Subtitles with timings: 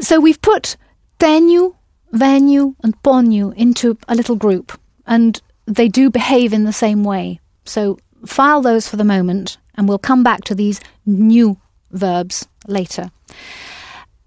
[0.00, 0.76] So we've put
[1.18, 1.74] tenu,
[2.12, 7.40] venu, and ponu into a little group, and they do behave in the same way.
[7.64, 11.58] So file those for the moment, and we'll come back to these new
[11.90, 13.10] verbs later.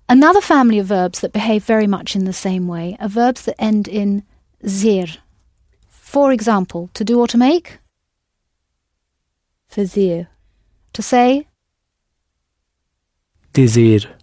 [0.08, 3.56] Another family of verbs that behave very much in the same way are verbs that
[3.60, 4.24] end in
[4.68, 5.06] zir.
[5.88, 7.78] For example, to do or to make,
[9.72, 10.28] fazer,
[10.94, 11.48] to say,
[13.54, 14.19] dizer,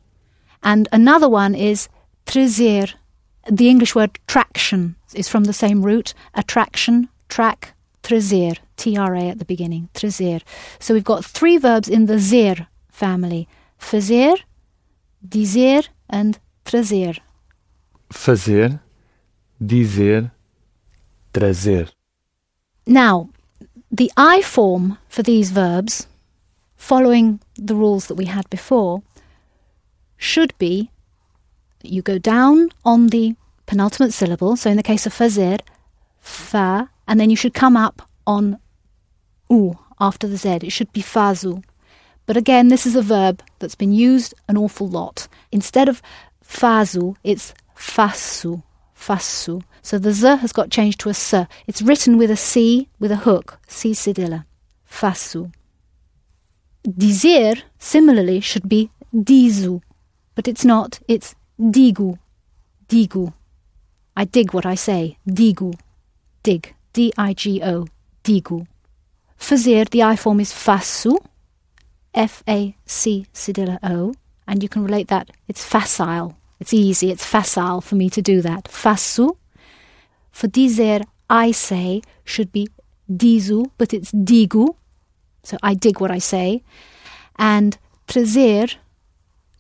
[0.62, 1.88] and another one is
[2.26, 2.92] trazer.
[3.50, 9.44] The English word traction is from the same root, attraction, track, trazer, T-R-A at the
[9.44, 10.42] beginning, trazer.
[10.78, 13.46] So we've got three verbs in the zir family,
[13.78, 14.36] fazer,
[15.26, 17.18] dizer and trazer.
[18.12, 18.80] Fazer,
[19.64, 20.30] dizer,
[21.32, 21.92] trazer.
[22.86, 23.30] Now,
[23.90, 26.06] the I form for these verbs,
[26.76, 29.02] following the rules that we had before,
[30.16, 30.90] should be
[31.82, 33.34] you go down on the
[33.66, 34.56] penultimate syllable.
[34.56, 35.60] So in the case of fazer,
[36.18, 38.58] fa, and then you should come up on
[39.50, 40.48] u after the z.
[40.62, 41.62] It should be fazu.
[42.26, 45.28] But again, this is a verb that's been used an awful lot.
[45.52, 46.02] Instead of
[46.44, 48.62] fazu, it's fasu,
[48.96, 49.62] fasu.
[49.82, 51.34] So the z has got changed to a s.
[51.66, 54.44] It's written with a c with a hook, c cedilla,
[54.90, 55.52] fasu.
[56.84, 59.82] Dizer, similarly, should be dizu,
[60.36, 61.00] but it's not.
[61.08, 62.16] It's digu,
[62.88, 63.32] digu.
[64.16, 65.74] I dig what I say, digu,
[66.44, 67.86] dig, D-I-G-O,
[68.22, 68.66] digu.
[69.38, 71.18] Fazer, the I form is fasu,
[72.14, 74.14] F A C cedilla O,
[74.46, 76.38] and you can relate that it's facile.
[76.58, 78.64] It's easy, it's facile for me to do that.
[78.64, 79.36] Faço.
[80.30, 82.68] For dizer, I say, should be
[83.10, 84.74] dizu, but it's digu.
[85.42, 86.62] So I dig what I say.
[87.36, 87.76] And
[88.08, 88.76] trazer,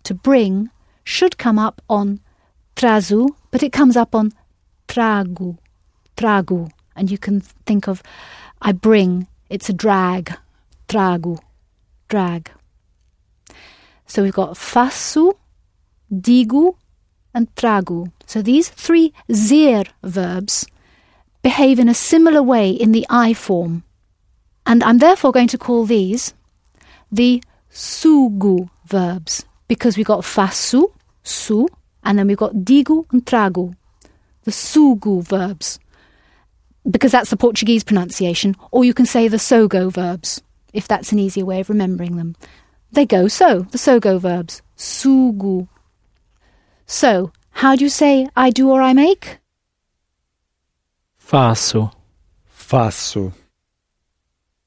[0.06, 0.70] to bring,
[1.04, 2.20] should come up on
[2.74, 4.32] trazu, but it comes up on
[4.88, 5.58] tragu,
[6.16, 6.70] tragu.
[6.94, 8.02] And you can think of
[8.62, 10.34] I bring, it's a drag,
[10.88, 11.38] tragu
[12.08, 12.50] drag.
[14.06, 15.34] So we've got fasu,
[16.12, 16.76] digu,
[17.34, 18.12] and trago.
[18.26, 20.66] So these three zir verbs
[21.42, 23.82] behave in a similar way in the I form.
[24.64, 26.34] And I'm therefore going to call these
[27.10, 31.68] the sugu verbs because we've got faço, su,
[32.04, 33.74] and then we've got digo and trago,
[34.44, 35.78] the sugu verbs,
[36.88, 41.18] because that's the Portuguese pronunciation, or you can say the sogo verbs if that's an
[41.18, 42.36] easier way of remembering them.
[42.92, 44.62] They go so, the sogo verbs.
[44.76, 45.68] Sugu.
[46.86, 49.38] So, how do you say I do or I make?
[51.26, 51.90] faço,
[52.48, 53.32] Faço.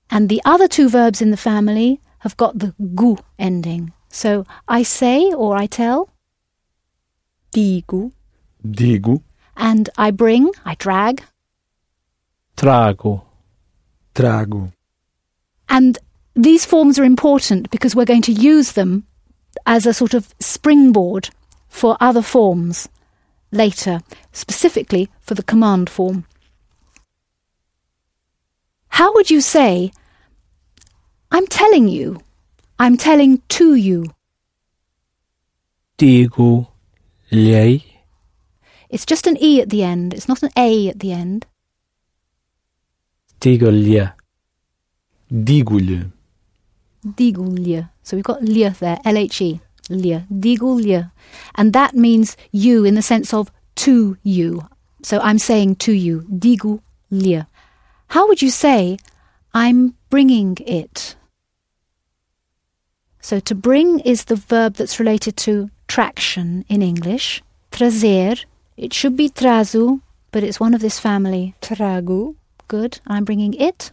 [0.10, 3.94] And the other two verbs in the family have got the gu ending.
[4.12, 6.10] So, I say or I tell,
[7.54, 8.12] digo,
[8.66, 9.22] Digo,
[9.56, 11.24] and I bring, I drag.
[12.58, 13.22] trago,
[14.14, 14.72] trago.
[15.70, 15.98] And
[16.36, 19.06] these forms are important because we're going to use them
[19.66, 21.30] as a sort of springboard
[21.68, 22.90] for other forms
[23.52, 26.26] later, specifically for the command form.
[28.90, 29.92] How would you say,
[31.32, 32.20] I'm telling you,
[32.80, 34.06] I'm telling to you?
[35.98, 36.68] digo,
[37.32, 37.84] lhe,
[38.90, 41.46] It's just an E at the end, it's not an A at the end.
[43.42, 44.14] digo-lhe,
[45.32, 46.12] Digo-lhe.
[47.06, 47.90] Digo-lhe.
[48.04, 49.60] So we've got lhe there, L-H-E,
[49.90, 51.12] lhe, digo-lhe.
[51.56, 54.68] And that means you in the sense of to you.
[55.04, 57.46] So I'm saying to you, digo-lhe.
[58.08, 58.98] How would you say,
[59.54, 61.16] I'm bringing it?
[63.22, 67.44] So to bring is the verb that's related to traction in English.
[67.72, 68.46] Trazer,
[68.78, 71.54] it should be trazu, but it's one of this family.
[71.62, 72.36] trago,
[72.68, 73.92] Good, I'm bringing it.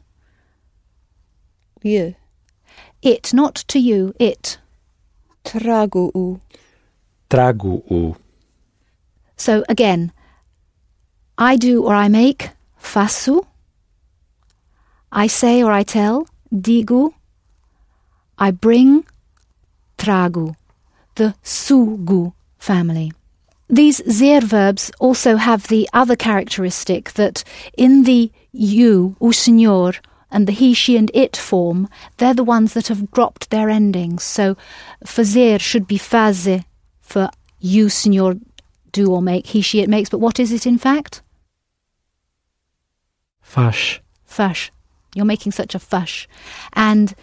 [1.83, 2.15] lhe,
[3.03, 4.59] It, not to you, it.
[5.45, 6.41] trago-o,
[7.31, 8.17] Trago-o.
[9.37, 10.13] So again,
[11.39, 13.47] I do or I make, faço.
[15.13, 17.13] I say or I tell, digu.
[18.39, 19.05] I bring,
[19.99, 20.55] trago.
[21.15, 23.13] The sugu family.
[23.69, 27.43] These zir verbs also have the other characteristic that
[27.77, 29.95] in the you, o senhor,
[30.31, 34.23] and the he, she, and it form, they're the ones that have dropped their endings.
[34.23, 34.57] So
[35.05, 36.63] fazer should be faze
[37.01, 38.37] for you, senhor,
[38.93, 40.11] do or make, he, she, it makes.
[40.11, 41.23] But what is it in fact?
[43.43, 44.71] faz, Fash.
[45.15, 46.29] You're making such a fush.
[46.75, 47.15] And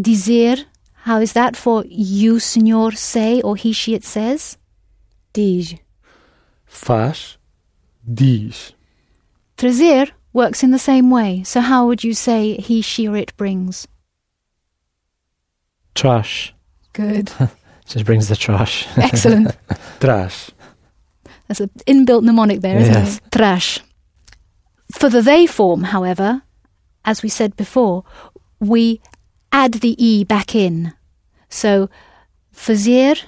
[0.00, 0.64] dizer,
[1.10, 4.56] how is that for you, senhor, say, or he, she, it says?
[5.32, 5.74] diz,
[6.68, 7.36] Faz.
[8.06, 8.74] Diz.
[9.56, 11.42] Trazer works in the same way.
[11.42, 13.88] So how would you say he, she, or it brings?
[15.96, 16.54] Trash.
[16.92, 17.32] Good.
[17.86, 18.86] Just brings the trash.
[18.96, 19.56] Excellent.
[20.00, 20.50] trash.
[21.48, 23.16] That's an inbuilt mnemonic there, isn't Yes.
[23.18, 23.32] it?
[23.32, 23.80] Trash.
[24.92, 26.42] For the they form, however,
[27.04, 28.04] as we said before,
[28.60, 29.00] we
[29.50, 30.92] add the e back in.
[31.50, 31.90] So,
[32.54, 33.20] fazer,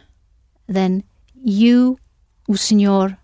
[0.68, 1.02] then
[1.34, 1.98] you,
[2.48, 3.18] o senhor,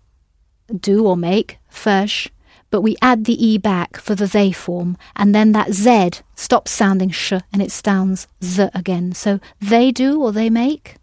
[0.77, 2.29] do or make, faz,
[2.69, 6.71] but we add the e back for the they form, and then that z stops
[6.71, 9.13] sounding sh and it sounds z again.
[9.13, 10.95] So, they do or they make.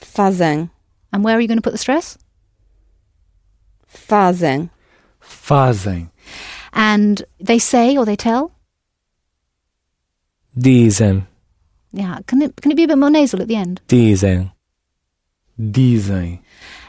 [0.00, 0.70] fazem,
[1.12, 2.16] And where are you going to put the stress?
[3.92, 4.70] fazem,
[5.20, 6.10] Fazem.
[6.72, 8.52] And they say or they tell.
[10.56, 11.26] Dizem.
[11.92, 13.80] Yeah, can it can it be a bit more nasal at the end?
[13.88, 14.52] Dizem.
[15.58, 16.40] Dizem.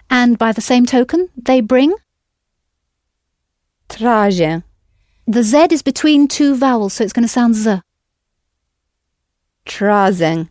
[0.10, 1.94] And by the same token, they bring.
[3.90, 4.64] tragem,
[5.28, 7.82] The Z is between two vowels, so it's going to sound Z.
[9.66, 10.50] trazem,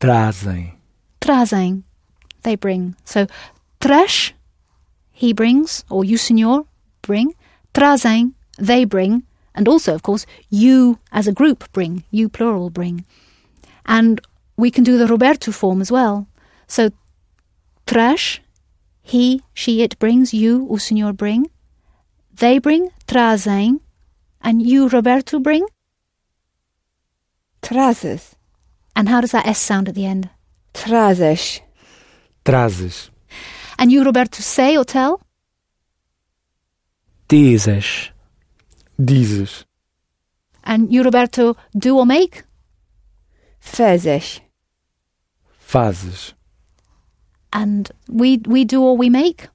[0.00, 0.72] Trazem.
[1.20, 1.82] Trazem.
[2.42, 2.96] They bring.
[3.04, 3.26] So,
[3.80, 4.32] traz,
[5.12, 6.64] he brings, or you, senhor,
[7.02, 7.34] bring.
[7.74, 9.24] Trazem, they bring.
[9.54, 12.04] And also, of course, you as a group bring.
[12.10, 13.04] You plural bring.
[13.86, 14.20] And
[14.56, 16.26] we can do the Roberto form as well.
[16.66, 16.90] So,
[17.86, 18.40] traz,
[19.02, 20.32] he, she, it brings.
[20.34, 21.50] You, o senhor, bring.
[22.32, 23.80] They bring, trazem.
[24.40, 25.66] And you, Roberto, bring.
[27.62, 28.34] trazes,
[28.96, 30.30] And how does that S sound at the end?
[30.72, 31.60] trazes,
[32.44, 33.10] Trazes.
[33.78, 35.20] And you, Roberto, say or tell?
[37.28, 38.10] Dizes.
[38.98, 39.64] Dizes.
[40.64, 42.42] And you, Roberto, do or make?
[43.60, 44.40] Fezes,
[45.58, 46.34] Fazes.
[47.52, 49.48] And we, we do or we make?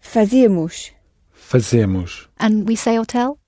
[0.00, 0.90] fazemos,
[1.34, 2.26] Fazemos.
[2.38, 3.38] And we say or tell?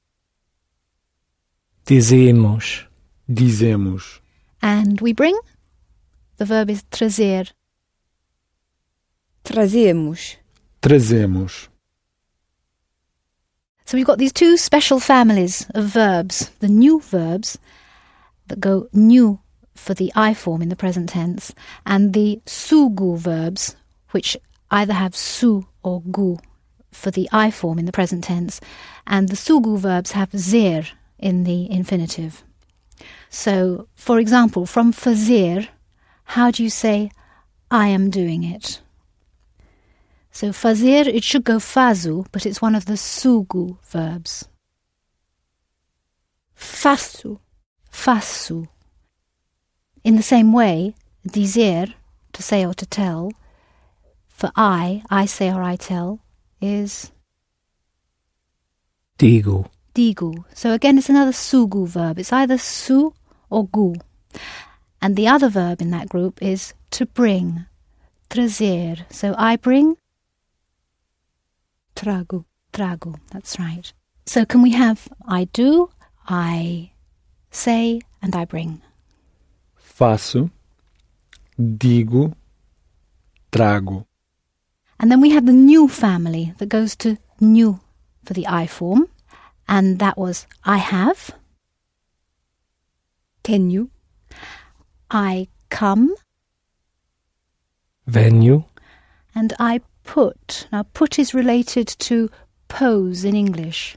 [1.87, 2.87] Dizemos.
[3.29, 4.21] Dizemos.
[4.61, 5.39] And we bring?
[6.37, 7.53] The verb is trazer.
[9.45, 10.37] trazemos,
[10.81, 11.69] Trazemos.
[13.87, 16.51] So we've got these two special families of verbs.
[16.61, 17.59] The new verbs
[18.53, 19.41] that go new
[19.75, 21.55] for the I form in the present tense,
[21.87, 23.75] and the sugu verbs,
[24.11, 24.37] which
[24.71, 26.37] either have su or gu
[26.91, 28.61] for the I form in the present tense,
[29.07, 30.85] and the sugu verbs have zir
[31.19, 32.45] in the infinitive.
[33.31, 35.69] So, for example, from fazir,
[36.25, 37.11] how do you say,
[37.71, 38.83] I am doing it?
[40.31, 44.47] So fazir, it should go fazu, but it's one of the sugu verbs.
[46.63, 47.39] faço,
[47.93, 48.67] Faço.
[50.03, 50.95] In the same way,
[51.27, 51.95] dizer,
[52.33, 53.31] to say or to tell,
[54.29, 56.21] for I, I say or I tell,
[56.61, 57.13] is
[59.19, 59.69] Digo.
[59.95, 60.45] digu.
[60.55, 62.19] So again, it's another sugu verb.
[62.19, 63.15] It's either su
[63.51, 63.95] or gu.
[65.01, 67.67] And the other verb in that group is to bring,
[68.31, 69.05] trazer.
[69.13, 69.97] So I bring,
[71.95, 73.21] trago, trago.
[73.31, 73.93] That's right.
[74.27, 75.91] So can we have I do,
[76.27, 76.92] I
[77.53, 78.83] say, and I bring?
[79.81, 80.51] Faço.
[81.59, 82.35] Digo.
[83.53, 84.07] Trago.
[84.99, 87.81] And then we have the new family that goes to new
[88.25, 89.09] for the I form.
[89.69, 91.31] And that was I have,
[93.45, 93.89] tenho,
[95.11, 96.15] I come,
[98.07, 98.65] Venue.
[99.35, 100.67] and I put.
[100.73, 102.29] Now, put is related to
[102.69, 103.97] pose in English,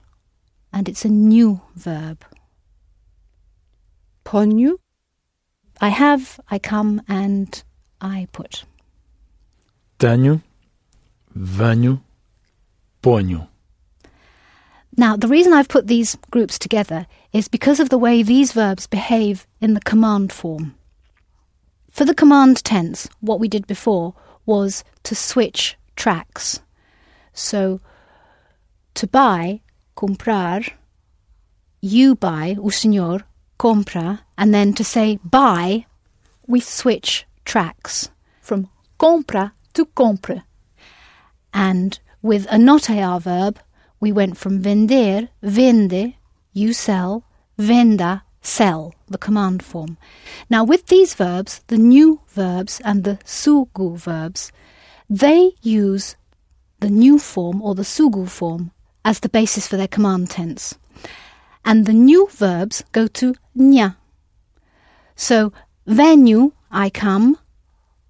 [0.72, 2.24] and it's a new verb.
[4.26, 4.76] Ponho,
[5.80, 7.64] I have, I come, and
[8.02, 8.66] I put.
[10.00, 10.42] Tenho.
[11.38, 12.02] Venho.
[13.02, 13.48] Ponho.
[14.98, 18.88] Now, the reason I've put these groups together is because of the way these verbs
[18.88, 20.76] behave in the command form.
[21.92, 24.14] For the command tense, what we did before
[24.46, 26.62] was to switch tracks.
[27.34, 27.82] So,
[28.96, 29.62] to buy,
[29.98, 30.72] comprar,
[31.82, 33.26] you buy, o senhor,
[33.58, 35.86] compra, and then to say buy,
[36.48, 38.10] we switch tracks
[38.42, 38.70] from
[39.00, 40.44] compra to compre.
[41.54, 43.60] And with a not AR verb,
[44.00, 46.16] we went from vender, vende,
[46.54, 47.24] you sell,
[47.58, 49.98] venda, sell, the command form.
[50.50, 54.52] Now, with these verbs, the new verbs and the sugu verbs,
[55.10, 56.16] they use
[56.80, 58.72] the new form or the sugu form
[59.04, 60.76] as the basis for their command tense.
[61.66, 63.96] And the new verbs go to nya.
[65.16, 65.52] So,
[65.88, 67.38] venho, I come,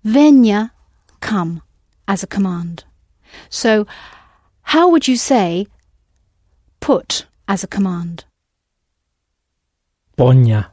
[0.06, 0.72] venha,
[1.22, 1.62] come,
[2.08, 2.84] as a command.
[3.50, 3.88] So,
[4.62, 5.68] how would you say
[6.80, 8.26] put as a command?
[10.18, 10.68] Ponha.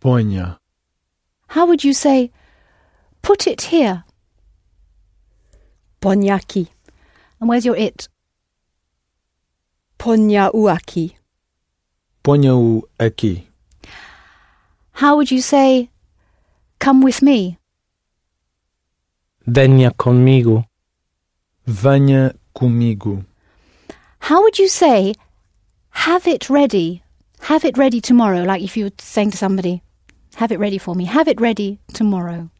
[0.00, 0.58] Ponha.
[1.48, 2.30] How would you say
[3.22, 4.04] put it here?
[6.00, 6.68] Ponha aqui.
[7.40, 8.08] And where's your it?
[9.98, 11.16] Ponha-o aqui.
[12.22, 13.46] Ponha-o aqui.
[14.92, 15.88] How would you say
[16.78, 17.58] come with me?
[19.46, 20.66] Venha comigo.
[21.66, 23.24] Venha comigo.
[24.20, 25.14] How would you say
[25.90, 27.02] have it ready?
[27.40, 29.82] Have it ready tomorrow, like if you were saying to somebody,
[30.36, 31.06] have it ready for me.
[31.06, 32.50] Have it ready tomorrow.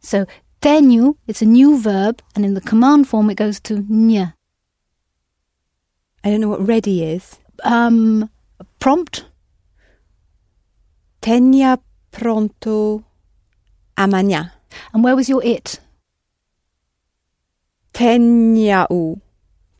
[0.00, 0.26] So
[0.60, 4.34] tenho, it's a new verb, and in the command form it goes to nha.
[6.22, 7.38] I don't know what ready is.
[7.64, 8.28] Um,
[8.78, 9.24] prompt,
[11.20, 11.78] Tenia
[12.10, 13.04] pronto
[13.96, 14.52] amanhã.
[14.92, 15.80] and where was your it?
[17.92, 19.20] Tenha-o.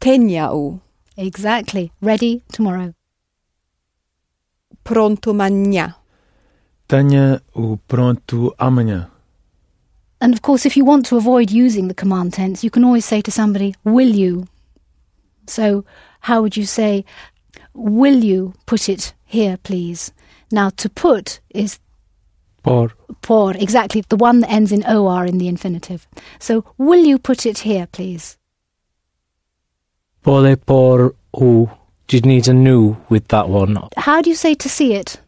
[0.00, 0.80] Tenha-o.
[1.16, 2.94] Exactly, ready tomorrow.
[4.84, 5.94] Pronto amanhã.
[6.88, 9.10] Tenha-o pronto amanhã.
[10.20, 13.04] And of course, if you want to avoid using the command tense, you can always
[13.04, 14.46] say to somebody, will you?
[15.46, 15.84] So,
[16.20, 17.04] how would you say,
[17.78, 20.12] will you put it here, please?
[20.50, 21.78] Now, to put is
[22.62, 22.92] Por.
[23.22, 26.06] por, exactly, the one that ends in or in the infinitive.
[26.38, 28.36] So, will you put it here, please?
[30.22, 31.70] Pode por o.
[32.08, 33.78] Do you need a nu with that one?
[33.96, 35.20] How do you say to see it?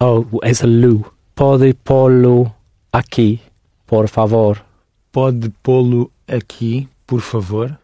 [0.00, 1.04] Oh, it's a lu.
[1.34, 2.54] Pode pô-lo
[2.92, 3.40] aqui,
[3.86, 4.62] por favor.
[5.12, 7.78] Pode pô-lo aqui, por favor?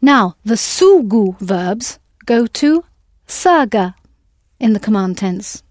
[0.00, 2.84] Now, the sugu verbs go to
[3.26, 3.94] saga
[4.60, 5.62] in the command tense.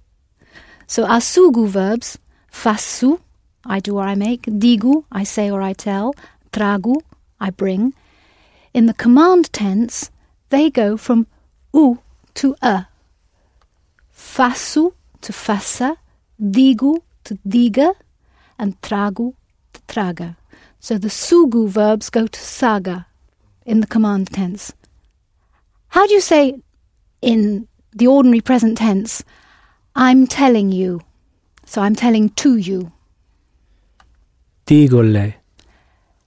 [0.88, 2.18] So our sugu verbs,
[2.52, 3.20] fasu,
[3.66, 6.16] I do or I make, digu, I say or I tell,
[6.52, 6.96] tragu,
[7.40, 7.94] I bring.
[8.74, 10.10] In the command tense,
[10.50, 11.28] they go from
[11.74, 12.00] u
[12.36, 12.88] to a.
[14.14, 15.98] Faço to fasa,
[16.42, 17.94] digu to diga,
[18.58, 19.34] and tragu
[19.74, 20.36] to traga.
[20.80, 23.06] So the sugu verbs go to saga
[23.66, 24.74] in the command tense.
[25.90, 26.56] How do you say
[27.22, 29.24] in the ordinary present tense,
[29.96, 31.02] I'm telling you?
[31.66, 32.92] So I'm telling to you.
[34.66, 35.36] Digole.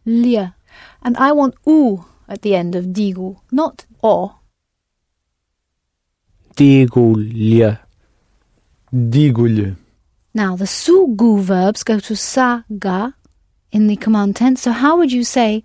[0.04, 0.54] Lia.
[1.02, 4.34] And I want u at the end of digo, not o.
[6.56, 7.78] Digo-lhe.
[8.92, 9.76] Digo-lhe.
[10.34, 13.14] Now the sugu verbs go to saga
[13.70, 14.62] in the command tense.
[14.62, 15.62] So how would you say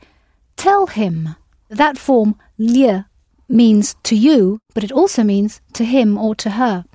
[0.55, 1.35] tell him?
[1.75, 3.09] That form lia
[3.49, 6.85] means to you, but it also means to him or to her.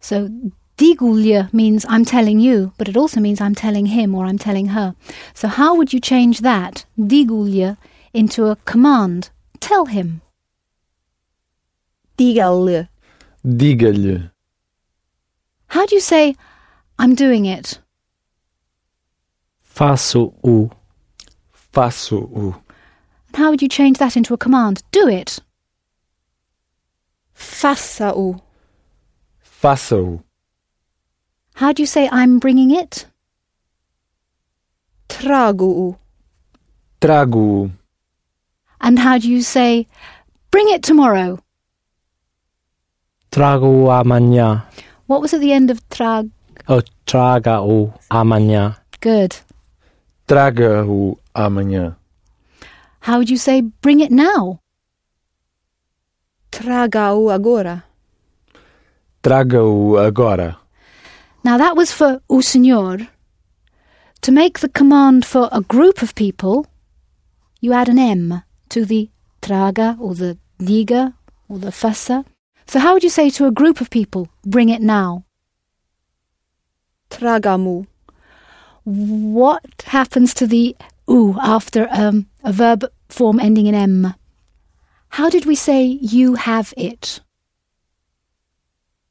[0.00, 0.28] So
[0.76, 4.68] digulya means I'm telling you, but it also means I'm telling him or I'm telling
[4.68, 4.94] her.
[5.34, 7.76] So how would you change that digulya
[8.12, 9.30] into a command?
[9.60, 10.20] Tell him.
[12.18, 12.88] Diga-lhe.
[13.44, 14.30] Diga-lhe.
[15.68, 16.36] How do you say
[16.98, 17.80] I'm doing it?
[19.62, 20.70] Faço-o.
[21.72, 22.54] Faço-o.
[23.34, 24.82] How would you change that into a command?
[24.92, 25.40] Do it.
[27.34, 28.40] Faça-o.
[29.40, 30.22] Faça-o.
[31.54, 33.06] How do you say I'm bringing it?
[35.08, 35.96] Trago-o.
[37.00, 37.70] Trago-o.
[38.80, 39.86] And how do you say
[40.50, 41.38] bring it tomorrow?
[43.30, 44.62] Trago-o amanhã.
[45.06, 46.30] What was at the end of trag?
[46.68, 48.76] Oh, traga-o amanhã.
[49.00, 49.36] Good.
[50.28, 51.96] Traga-o amanhã.
[53.04, 54.60] How would you say bring it now?
[56.50, 57.84] Traga-o agora.
[59.22, 60.56] Traga-o agora.
[61.44, 63.06] Now that was for o senhor.
[64.22, 66.66] To make the command for a group of people,
[67.60, 69.10] you add an M to the
[69.42, 71.12] traga or the diga
[71.50, 72.24] or the faça.
[72.66, 75.26] So how would you say to a group of people, bring it now?
[77.10, 77.86] Traga-mo.
[78.84, 80.74] What happens to the
[81.06, 84.14] u after um, a verb form ending in M?
[85.10, 87.20] How did we say you have it?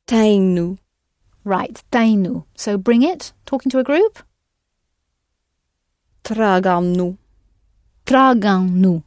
[0.08, 0.78] Tenho.
[1.46, 2.46] Right, dainu.
[2.56, 4.24] So bring it, talking to a group.
[6.24, 7.18] Tragam-no.
[8.06, 9.04] Tragam-no.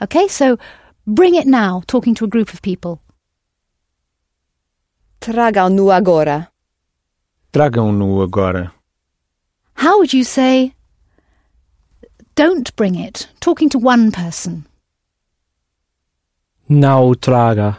[0.00, 0.58] Okay, so
[1.06, 3.02] bring it now, talking to a group of people.
[5.20, 6.50] Tragam-no agora.
[7.52, 8.72] Tragam-no agora.
[9.74, 10.74] How would you say
[12.34, 14.64] don't bring it, talking to one person?
[16.68, 17.76] Não o traga.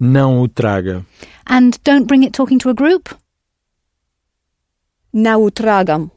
[0.00, 1.04] Não o traga.
[1.46, 3.08] And don't bring it, talking to a group?
[5.12, 6.10] Não o tragam.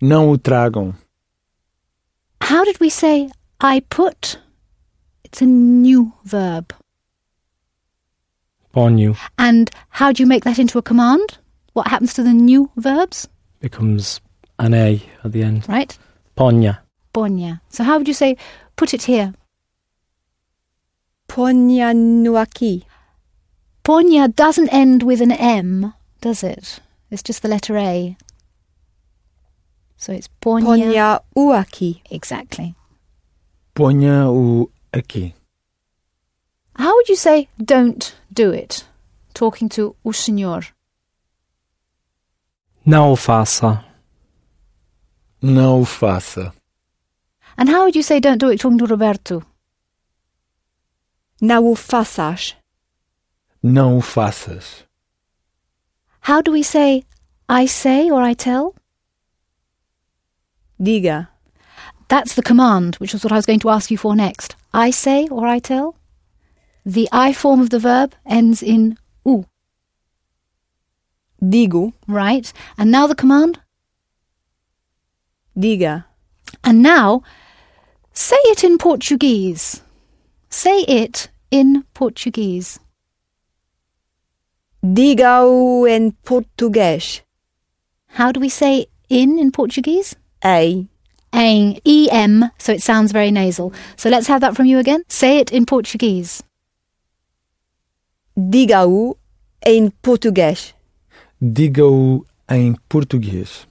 [0.00, 0.94] Não o tragam.
[2.42, 4.38] How did we say I put?
[5.24, 6.72] It's a new verb.
[8.72, 11.38] Ponho And how do you make that into a command?
[11.74, 13.28] What happens to the new verbs?
[13.60, 14.20] becomes
[14.58, 15.66] an A at the end.
[15.68, 15.96] Right?
[16.36, 16.78] Ponha.
[17.12, 17.60] Bonya.
[17.68, 18.36] So how would you say
[18.76, 19.34] put it here?
[21.28, 22.84] Ponha no aqui.
[23.84, 26.80] Bonya doesn't end with an M, does it?
[27.10, 28.16] It's just the letter A.
[29.96, 30.64] So it's Ponya.
[30.64, 31.64] Ponha o.
[32.10, 32.74] Exactly.
[33.74, 35.34] Ponha o aqui.
[36.76, 38.84] How would you say don't do it?
[39.34, 40.66] Talking to o senhor.
[42.84, 43.84] Não faça.
[45.44, 46.54] Não o faça.
[47.58, 49.42] And how would you say don't do it talking to Roberto?
[51.38, 52.56] Não o faças.
[53.62, 54.84] Não o faças.
[56.26, 57.04] How do we say
[57.46, 58.74] I say or I tell?
[60.80, 61.28] Diga.
[62.08, 64.56] That's the command, which was what I was going to ask you for next.
[64.72, 65.94] I say or I tell?
[66.86, 68.96] The I form of the verb ends in
[69.26, 69.44] u,
[71.42, 71.92] Digo.
[72.08, 72.50] right?
[72.78, 73.58] And now the command?
[75.56, 76.04] Diga.
[76.62, 77.22] And now,
[78.12, 79.82] say it in Portuguese.
[80.50, 82.78] Say it in Portuguese.
[84.84, 87.22] Diga-o em português.
[88.08, 90.14] How do we say in in Portuguese?
[90.44, 90.86] Ei.
[91.32, 93.72] Em, E-M, so it sounds very nasal.
[93.96, 95.02] So let's have that from you again.
[95.08, 96.44] Say it in Portuguese.
[98.36, 99.16] Diga-o
[99.66, 100.74] em português.
[101.42, 103.66] Diga-o em português.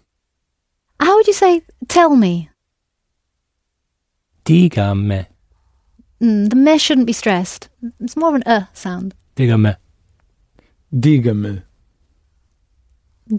[1.03, 2.49] How would you say tell me?
[4.45, 5.25] Diga-me.
[6.21, 7.67] Mm, the me shouldn't be stressed.
[7.99, 9.13] It's more of an uh sound.
[9.35, 9.75] Diga-me.
[10.95, 11.61] Diga-me.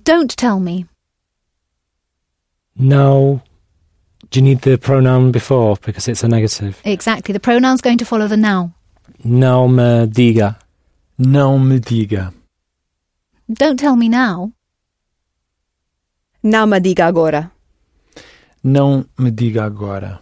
[0.02, 0.86] Don't tell me.
[2.76, 3.40] No.
[4.30, 6.82] Do you need the pronoun before because it's a negative?
[6.84, 7.32] Exactly.
[7.32, 8.74] The pronoun's going to follow the now.
[9.24, 10.58] Não me diga.
[11.18, 12.34] Não me diga.
[13.50, 14.52] Don't tell me now.
[16.42, 17.53] Não me diga agora.
[18.64, 20.20] Não me diga agora.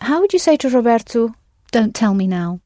[0.00, 1.34] How would you say to Roberto,
[1.72, 2.60] don't tell me now?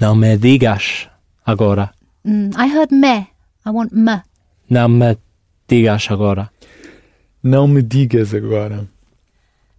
[0.00, 1.08] Não me digas
[1.44, 1.92] agora.
[2.24, 3.28] Mm, I heard me.
[3.64, 4.22] I want me.
[4.70, 5.18] Não me
[5.66, 6.48] digas agora.
[7.42, 8.88] Não me digas agora.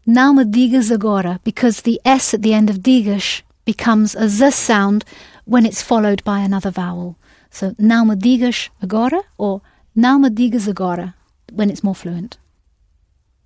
[0.06, 4.52] Não me digas agora, because the S at the end of digas becomes a Z
[4.52, 5.06] sound
[5.46, 7.16] when it's followed by another vowel.
[7.50, 9.62] So, não me digas agora or
[9.96, 11.17] não me digas agora
[11.52, 12.38] when it's more fluent.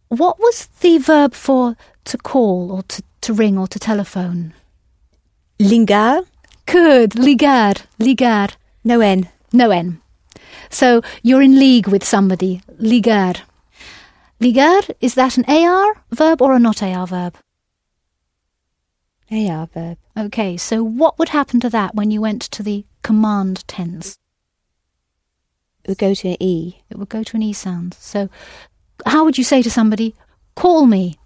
[0.09, 4.53] What was the verb for to call or to, to ring or to telephone?
[5.59, 6.25] Lingar.
[6.65, 8.51] Good, ligar, ligar.
[8.83, 9.29] No N.
[9.53, 10.01] No N.
[10.69, 12.61] So you're in league with somebody.
[12.79, 13.41] Ligar.
[14.39, 17.37] Ligar, is that an AR verb or a not AR verb?
[19.31, 19.97] AR verb.
[20.17, 24.17] Okay, so what would happen to that when you went to the command tense?
[25.83, 26.75] It would go to an E.
[26.89, 27.95] It would go to an E sound.
[27.99, 28.29] So
[29.05, 30.15] how would you say to somebody,
[30.55, 31.17] call me?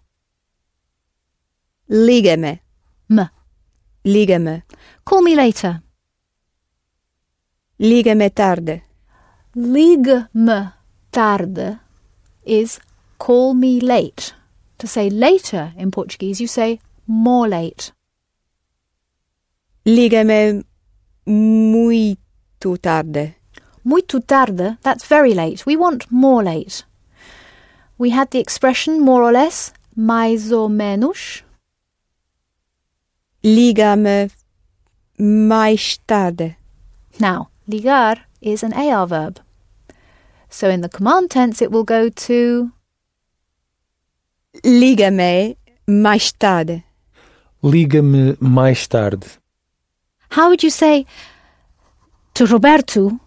[1.88, 2.62] Liga-me.
[3.10, 3.30] M.
[4.04, 4.64] Liga-me.
[5.04, 5.82] Call me later.
[7.80, 8.82] Liga-me tarde.
[9.56, 10.72] Ligue-me
[11.12, 11.80] tarde
[12.46, 12.80] is
[13.18, 14.34] call me late.
[14.80, 17.92] To say later in Portuguese, you say more late.
[19.86, 20.64] Liga-me
[21.28, 23.36] muito tarde.
[23.86, 25.64] Muito tarde, that's very late.
[25.66, 26.84] We want more late.
[28.00, 31.44] We had the expression more or less, mais ou menos.
[33.44, 34.32] Liga-me
[35.20, 36.58] mais tarde.
[37.20, 39.40] Now, ligar is an AR verb.
[40.50, 42.72] So in the command tense, it will go to
[44.64, 46.84] Liga-me mais tarde.
[47.62, 49.28] Liga-me mais tarde.
[50.32, 51.06] how would you say
[52.34, 53.20] to Roberto,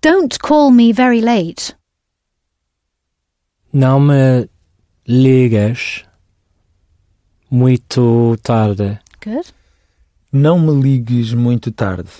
[0.00, 1.74] don't call me very late?
[3.72, 4.48] Não me
[5.06, 6.04] ligas
[7.50, 8.98] muito tarde.
[9.22, 9.52] Good.
[10.32, 12.10] Não me ligues muito tarde.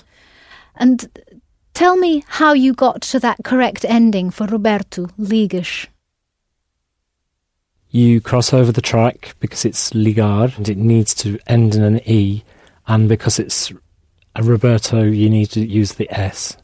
[0.75, 0.97] And
[1.73, 5.87] tell me how you got to that correct ending for Roberto, ligas.
[7.91, 11.99] You cross over the track because it's ligar and it needs to end in an
[12.05, 12.43] E,
[12.87, 13.73] and because it's
[14.35, 16.55] a Roberto, you need to use the S.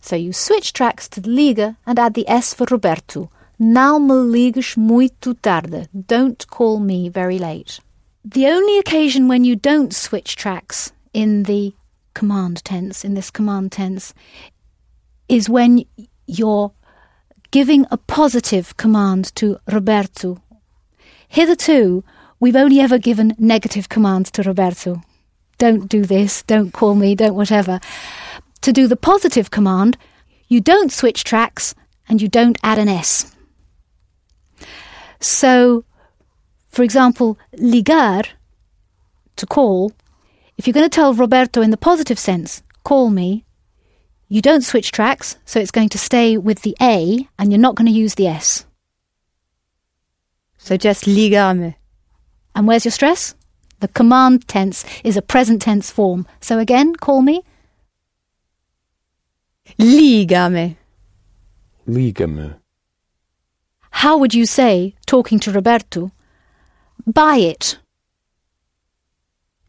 [0.00, 3.30] So you switch tracks to liga and add the S for Roberto.
[3.58, 5.86] Não me ligues muito tarde.
[5.92, 7.80] Don't call me very late.
[8.24, 11.74] The only occasion when you don't switch tracks in the
[12.14, 14.14] command tense, in this command tense,
[15.28, 15.84] is when
[16.26, 16.72] you're
[17.50, 20.38] giving a positive command to Roberto.
[21.28, 22.02] Hitherto,
[22.38, 25.02] we've only ever given negative commands to Roberto.
[25.58, 27.80] Don't do this, don't call me, don't whatever.
[28.62, 29.96] To do the positive command,
[30.48, 31.74] you don't switch tracks
[32.08, 33.34] and you don't add an S.
[35.20, 35.84] So,
[36.68, 38.26] for example, ligar,
[39.36, 39.92] to call,
[40.56, 43.44] if you're going to tell Roberto in the positive sense, call me,
[44.28, 47.74] you don't switch tracks, so it's going to stay with the A and you're not
[47.74, 48.66] going to use the S.
[50.58, 51.74] So just ligame.
[52.54, 53.34] And where's your stress?
[53.80, 56.26] The command tense is a present tense form.
[56.40, 57.42] So again, call me.
[59.78, 60.76] Ligame.
[61.86, 62.54] Liga-me.
[63.90, 66.10] How would you say, talking to Roberto,
[67.06, 67.78] buy it?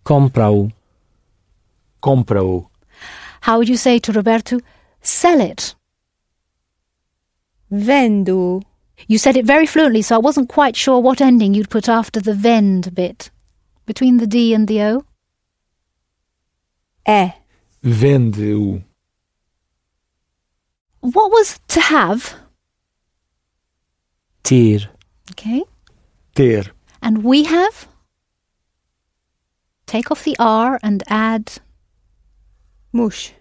[0.05, 0.71] Compra-o.
[2.01, 2.69] Compra-o.
[3.41, 4.59] How would you say to Roberto,
[5.01, 5.75] sell it?
[7.71, 8.61] Vendo.
[9.07, 12.19] You said it very fluently, so I wasn't quite sure what ending you'd put after
[12.19, 13.31] the vend bit.
[13.85, 15.05] Between the D and the O?
[17.07, 17.33] É.
[17.83, 18.83] Vende-o.
[21.01, 22.35] What was to have?
[24.43, 24.89] Tir.
[25.31, 25.63] Okay.
[26.35, 26.63] Tir.
[27.01, 27.87] And we have?
[29.85, 31.53] Take off the R and add.
[32.93, 33.31] Mus.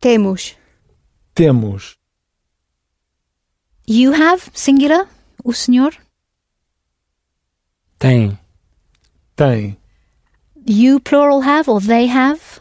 [0.00, 0.54] Temos.
[1.34, 1.96] Temos.
[3.86, 5.08] You have, singular,
[5.44, 5.92] o senhor.
[7.98, 8.38] Tem.
[9.36, 9.76] Tem.
[10.64, 12.60] You, plural, have, or they have.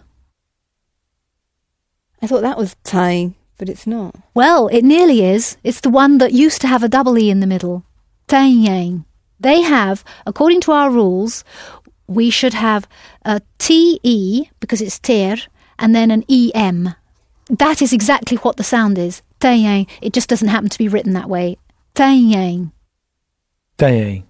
[2.22, 4.16] I thought that was tying, but it's not.
[4.34, 5.58] Well, it nearly is.
[5.64, 7.84] It's the one that used to have a double E in the middle.
[8.28, 9.06] Tenham.
[9.40, 11.44] They have, according to our rules,
[12.08, 12.88] we should have
[13.24, 15.38] a TE, because it's ter,
[15.78, 16.96] and then an EM.
[17.50, 19.22] That is exactly what the sound is.
[19.40, 19.88] Tenham.
[20.02, 21.58] It just doesn't happen to be written that way.
[21.94, 22.72] Tenham.
[23.78, 24.24] Têm.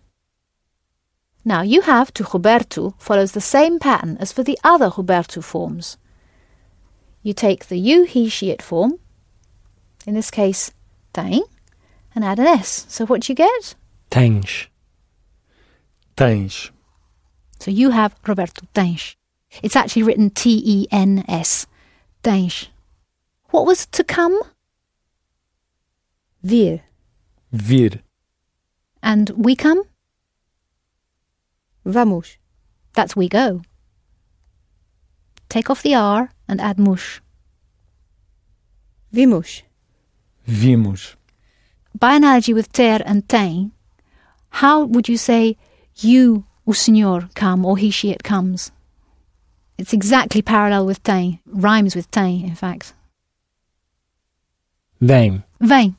[1.48, 5.98] Now, you have to Roberto follows the same pattern as for the other Roberto forms.
[7.22, 9.00] You take the you, he, she, it form,
[10.06, 10.72] in this case,
[11.13, 11.41] tem,
[12.13, 12.86] and add an S.
[12.89, 13.76] So what do you get?
[14.10, 14.68] Tens.
[16.15, 16.72] Tens.
[17.60, 19.15] So you have Roberto tens.
[19.63, 21.68] It's actually written T E N S.
[22.24, 22.70] Tens.
[23.50, 24.39] What was to come?
[26.44, 26.82] Vir.
[27.52, 28.02] Vir.
[29.02, 29.84] And we come?
[31.86, 32.38] Vamos.
[32.94, 33.62] That's we go.
[35.50, 37.22] Take off the R and add mush.
[39.13, 39.62] Vimos.
[40.48, 41.16] Vimos.
[41.98, 43.72] By analogy with ter and tem,
[44.50, 45.58] how would you say
[45.98, 48.72] you, o senhor, come or he, she, it comes?
[49.78, 52.94] It's exactly parallel with tem, rhymes with tem, in fact.
[55.02, 55.44] Vem.
[55.60, 55.98] Vem.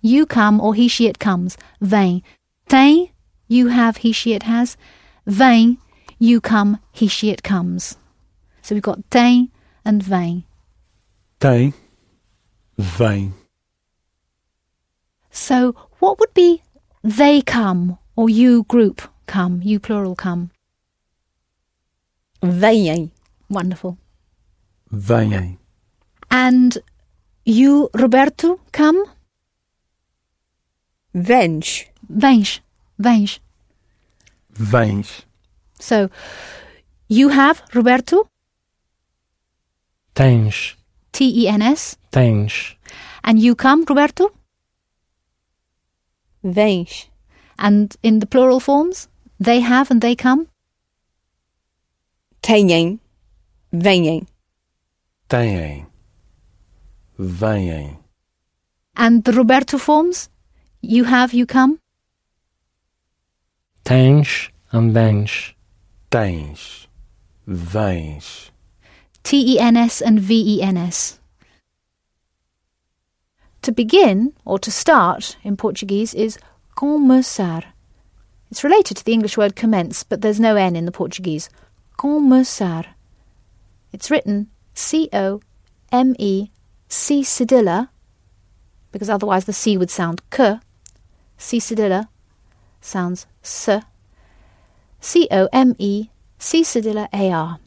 [0.00, 1.56] You come or he, she, it comes.
[1.80, 2.22] Vem.
[2.68, 3.10] Tem,
[3.48, 4.76] you have, he, she, it has.
[5.26, 5.78] Vem,
[6.18, 7.96] you come, he, she, it comes.
[8.62, 9.50] So we've got tem
[9.84, 10.44] and vem.
[11.40, 11.72] Tem.
[12.76, 13.34] Vem.
[15.38, 16.62] So what would be
[17.04, 20.50] they come or you group come, you plural come?
[22.42, 23.10] Venham.
[23.48, 23.96] Wonderful.
[24.92, 25.58] Vêm.
[26.30, 26.78] And
[27.44, 29.04] you, Roberto, come?
[31.14, 31.84] Vens.
[32.08, 32.60] Vens.
[32.98, 33.40] Vens.
[34.50, 35.24] Vens.
[35.78, 36.10] So
[37.08, 38.28] you have Roberto,
[40.14, 40.74] Tens.
[41.12, 42.74] T E N S, Tens.
[43.24, 44.32] and you come, Roberto?
[46.42, 47.08] Vens.
[47.58, 49.08] And in the plural forms,
[49.40, 50.48] they have and they come?
[52.42, 53.00] Tenham.
[53.72, 54.26] Venham.
[55.28, 55.86] Têm.
[57.18, 57.98] Vêm.
[58.96, 60.30] And the Roberto forms?
[60.80, 61.80] You have, you come?
[63.84, 65.54] Tens and vens.
[66.10, 66.86] Tens.
[67.46, 68.50] Vens.
[69.22, 71.17] T E N S and V E N S.
[73.62, 76.38] To begin, or to start, in Portuguese is
[76.76, 77.64] começar.
[78.50, 81.50] It's related to the English word commence, but there's no N in the Portuguese.
[81.98, 82.86] Começar.
[83.92, 85.40] It's written C O
[85.90, 86.50] M E
[86.88, 87.88] C cedilla,
[88.92, 90.60] because otherwise the C would sound K.
[91.36, 92.08] C cedilla
[92.80, 93.82] sounds S.
[95.00, 97.58] C O M E C cedilla A R.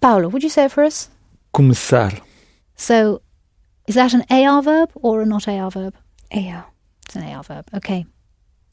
[0.00, 1.10] Paolo, would you say it for us?
[1.52, 2.20] Começar.
[2.76, 3.20] So,
[3.86, 5.94] is that an AR verb or a not AR verb?
[6.34, 6.62] Ea.
[7.04, 7.68] It's an AR verb.
[7.74, 8.06] Okay.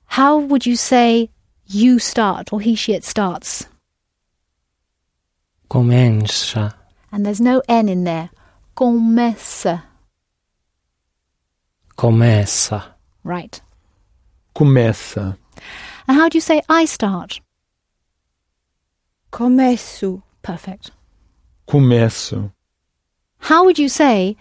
[0.05, 1.29] How would you say
[1.65, 3.67] you start or he, she, it starts?
[5.69, 6.73] Começa.
[7.11, 8.29] And there's no N in there.
[8.75, 9.83] Começa.
[11.97, 12.93] Começa.
[13.23, 13.61] Right.
[14.55, 15.37] Começa.
[16.07, 17.41] And how do you say I start?
[19.31, 20.23] Começo.
[20.41, 20.91] Perfect.
[21.67, 22.51] Começo.
[23.39, 24.35] How would you say,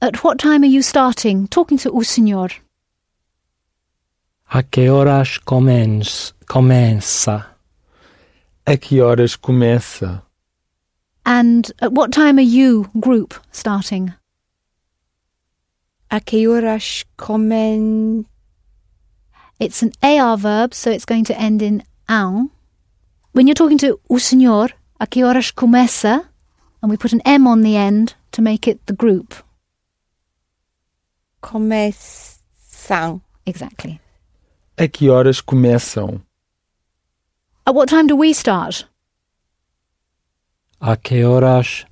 [0.00, 2.48] at what time are you starting talking to o senhor?
[4.52, 7.46] A que horas comens, começa?
[8.66, 10.22] A que horas começa?
[11.24, 14.12] And at what time are you, group, starting?
[16.10, 18.24] A que horas comen...
[19.60, 22.50] It's an AR verb, so it's going to end in an.
[23.32, 26.24] When you're talking to o senhor, a que horas começa?
[26.82, 29.34] And we put an M on the end to make it the group.
[31.40, 33.20] Começam.
[33.46, 34.00] Exactly.
[34.76, 36.20] A que horas começam?
[37.66, 38.86] At what time do we start?
[40.80, 41.84] A que horas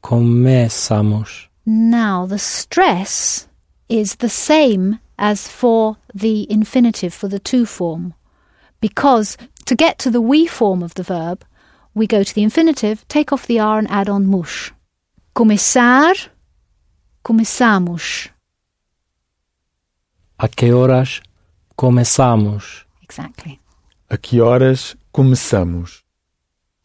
[0.00, 1.48] começamos?
[1.64, 3.48] Now, the stress
[3.88, 8.14] is the same as for the infinitive, for the to form.
[8.80, 11.44] Because to get to the we form of the verb,
[11.94, 14.72] we go to the infinitive, take off the R and add on mush.
[15.34, 16.28] Começar,
[17.24, 18.28] começamos.
[20.38, 21.22] A que horas
[21.74, 22.84] começamos?
[23.02, 23.58] Exactly.
[24.10, 26.04] A que horas começamos?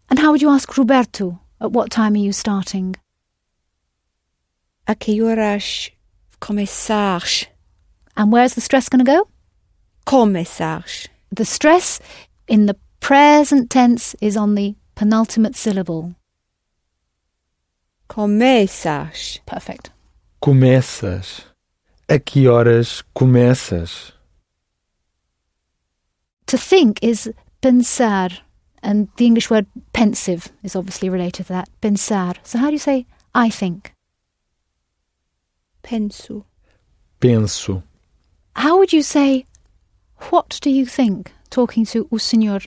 [0.10, 1.38] And how would you ask Roberto?
[1.60, 2.96] At what time are you starting?
[4.88, 5.92] A que horas
[6.40, 7.48] começares?
[8.16, 9.28] And where's the stress going to go?
[10.06, 11.08] Começares.
[11.36, 12.00] The stress
[12.48, 16.16] in the present tense is on the penultimate syllable.
[18.08, 19.40] Começas.
[19.46, 19.92] Perfect.
[20.40, 21.46] Começas.
[22.08, 24.14] A que horas começas?
[26.48, 27.30] To think is
[27.62, 28.32] pensar,
[28.82, 31.70] and the English word pensive is obviously related to that.
[31.82, 32.36] Pensar.
[32.44, 33.92] So how do you say I think?
[35.84, 36.46] Penso.
[37.20, 37.84] Penso.
[38.56, 39.46] How would you say
[40.32, 42.62] what do you think talking to o senhor?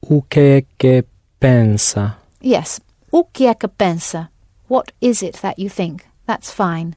[0.00, 1.04] O que é que
[1.40, 2.18] pensa?
[2.40, 2.80] Yes.
[3.10, 4.30] O que é que pensa?
[4.72, 6.06] What is it that you think?
[6.26, 6.96] That's fine.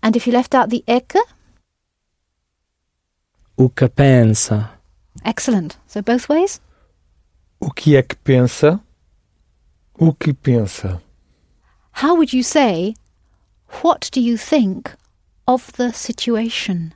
[0.00, 1.18] And if you left out the eka,
[3.58, 4.70] O que pensa?
[5.24, 5.76] excellent.
[5.88, 6.60] So both ways?
[7.60, 8.80] O que é que pensa?
[9.98, 11.02] O que pensa?
[11.94, 12.94] How would you say,
[13.82, 14.94] what do you think
[15.48, 16.92] of the situation?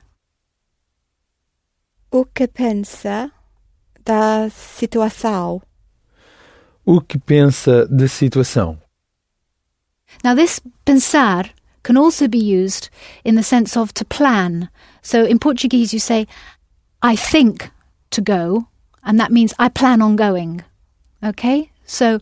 [2.09, 3.33] O que pensa
[4.05, 5.61] da situação?
[6.85, 8.79] O que pensa da situação?
[10.23, 11.49] Now, this pensar
[11.83, 12.89] can also be used
[13.23, 14.69] in the sense of to plan.
[15.01, 16.27] So in Portuguese, you say,
[17.01, 17.71] I think
[18.11, 18.67] to go,
[19.03, 20.63] and that means I plan on going.
[21.23, 21.71] Okay?
[21.85, 22.19] So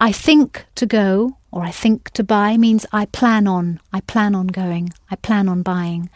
[0.00, 4.34] I think to go or I think to buy means I plan on, I plan
[4.34, 6.10] on going, I plan on buying.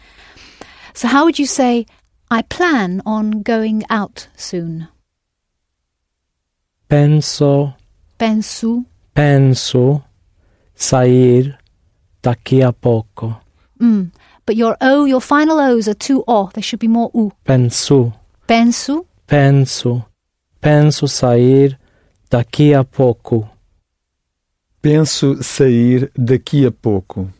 [0.94, 1.86] So how would you say,
[2.30, 4.88] I plan on going out soon?
[6.88, 7.74] Penso,
[8.18, 8.84] Penso.
[9.14, 10.04] penso
[10.80, 11.56] sair
[12.22, 13.36] daqui a pouco.
[13.78, 14.10] Mm.
[14.46, 16.50] But your O, your final O's are two O.
[16.54, 17.32] There should be more U.
[17.44, 18.12] Penso,
[18.48, 19.06] Penso.
[19.26, 20.04] penso,
[20.60, 21.78] penso sair
[22.30, 23.48] daqui a pouco.
[24.82, 27.30] Penso sair daqui a pouco.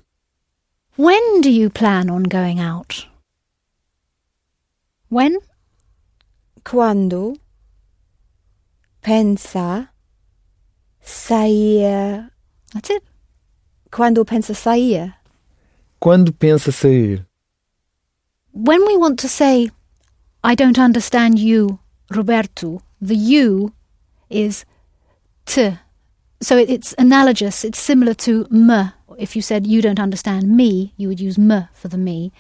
[0.97, 3.07] When do you plan on going out?
[5.09, 5.39] When?
[6.63, 7.37] Quando
[9.03, 9.89] pensa
[11.01, 12.29] sair.
[12.75, 13.03] That's it.
[13.91, 15.15] Quando pensa sair.
[15.99, 17.27] Quando pensa sair?
[18.53, 19.71] When we want to say,
[20.43, 23.73] I don't understand you, Roberto, the you
[24.29, 24.65] is
[25.45, 25.79] t.
[26.41, 28.91] So it, it's analogous, it's similar to me.
[29.19, 32.33] If you said you don't understand me, you would use me for the me.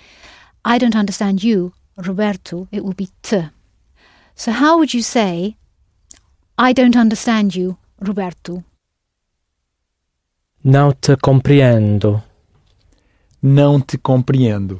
[0.64, 3.48] I don't understand you, Roberto, it will be t.
[4.34, 5.56] So how would you say,
[6.56, 8.64] I don't understand you, Roberto?
[10.62, 12.23] Não te compreendo.
[13.42, 14.79] Não te compreendo.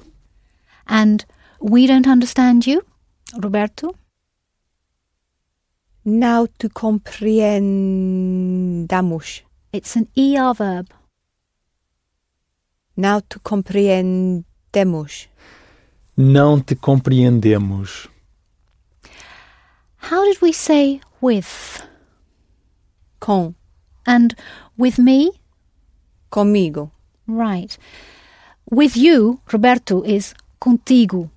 [0.87, 1.25] And
[1.59, 2.83] we don't understand you,
[3.43, 3.97] Roberto?
[6.05, 9.43] Não te compreendamos.
[9.73, 10.89] It's an ER verb.
[12.95, 15.31] Não te compreendemos.
[16.15, 18.07] Não te compreendemos.
[20.11, 21.89] How did we say with?
[23.19, 23.55] Com.
[24.07, 24.35] And
[24.77, 25.40] with me?
[26.31, 26.91] Comigo.
[27.27, 27.77] Right.
[28.71, 31.31] With you, Roberto, is contigo.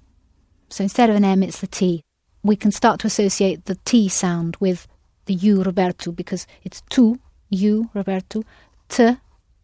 [0.70, 2.02] So instead of an M, it's the T.
[2.44, 4.88] We can start to associate the T sound with
[5.26, 7.18] the you, Roberto, because it's tu,
[7.50, 8.44] you, Roberto,
[8.90, 9.18] t,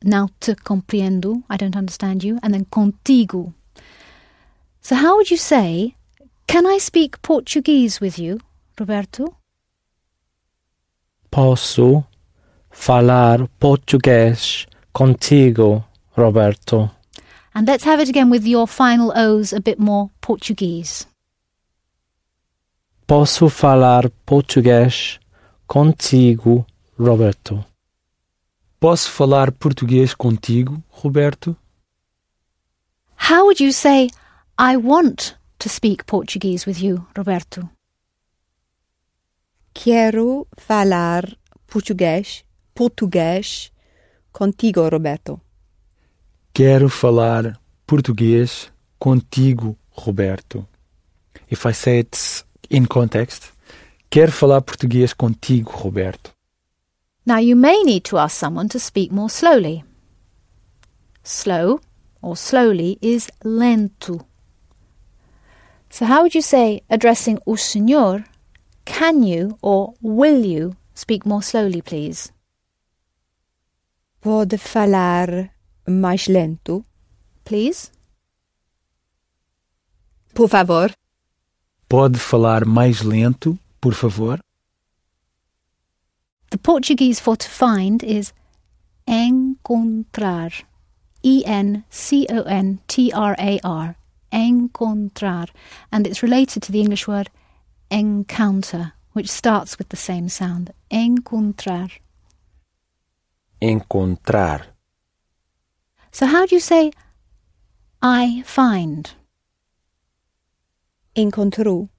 [0.04, 1.44] now te compreendo.
[1.50, 2.40] I don't understand you.
[2.42, 3.54] And then contigo.
[4.82, 5.96] So how would you say,
[6.48, 8.40] can I speak Portuguese with you,
[8.80, 9.36] Roberto?
[11.30, 12.06] Posso
[12.72, 14.66] falar português
[15.00, 15.86] contigo,
[16.18, 16.92] Roberto?
[17.56, 21.08] And let's have it again with your final O's a bit more Portuguese.
[23.08, 25.18] Posso falar português
[25.66, 26.66] contigo,
[27.00, 27.64] Roberto?
[28.78, 31.56] Posso falar português contigo, Roberto?
[33.16, 34.10] How would you say,
[34.58, 37.70] I want to speak Portuguese with you, Roberto?
[39.74, 42.44] Quero falar português,
[42.76, 43.72] português
[44.32, 45.40] contigo, Roberto.
[46.54, 50.68] Quero falar português contigo, Roberto.
[51.50, 53.54] If I say it in context,
[54.10, 56.32] quero falar português contigo, Roberto.
[57.26, 59.84] Now you may need to ask someone to speak more slowly.
[61.24, 61.80] Slow
[62.22, 64.26] or slowly is lento.
[65.90, 68.24] So how would you say addressing o senhor,
[68.86, 72.32] can you or will you speak more slowly, please?
[74.22, 75.52] Pode falar
[75.88, 76.86] mais lento,
[77.46, 77.92] Please?
[80.34, 80.92] por favor?
[81.88, 84.40] Pode falar mais lento, por favor?
[86.52, 88.34] The Portuguese for to find is
[89.08, 90.52] encontrar.
[91.24, 93.96] E N C O N T R A R.
[94.32, 95.50] Encontrar.
[95.92, 97.30] And it's related to the English word
[97.92, 100.72] encounter, which starts with the same sound.
[100.90, 101.90] Encontrar.
[103.62, 104.62] Encontrar.
[106.12, 106.92] So how do you say
[108.02, 109.12] I find?
[111.16, 111.90] Encontro.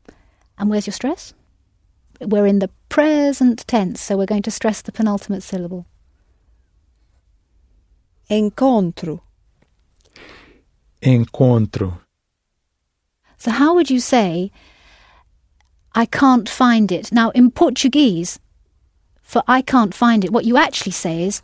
[0.58, 1.34] And where's your stress?
[2.20, 5.86] We're in the present tense, so we're going to stress the penultimate syllable.
[8.28, 9.20] Encontro.
[11.02, 12.00] Encontro.
[13.38, 14.52] So, how would you say,
[15.94, 17.10] I can't find it?
[17.10, 18.38] Now, in Portuguese,
[19.22, 21.40] for I can't find it, what you actually say is,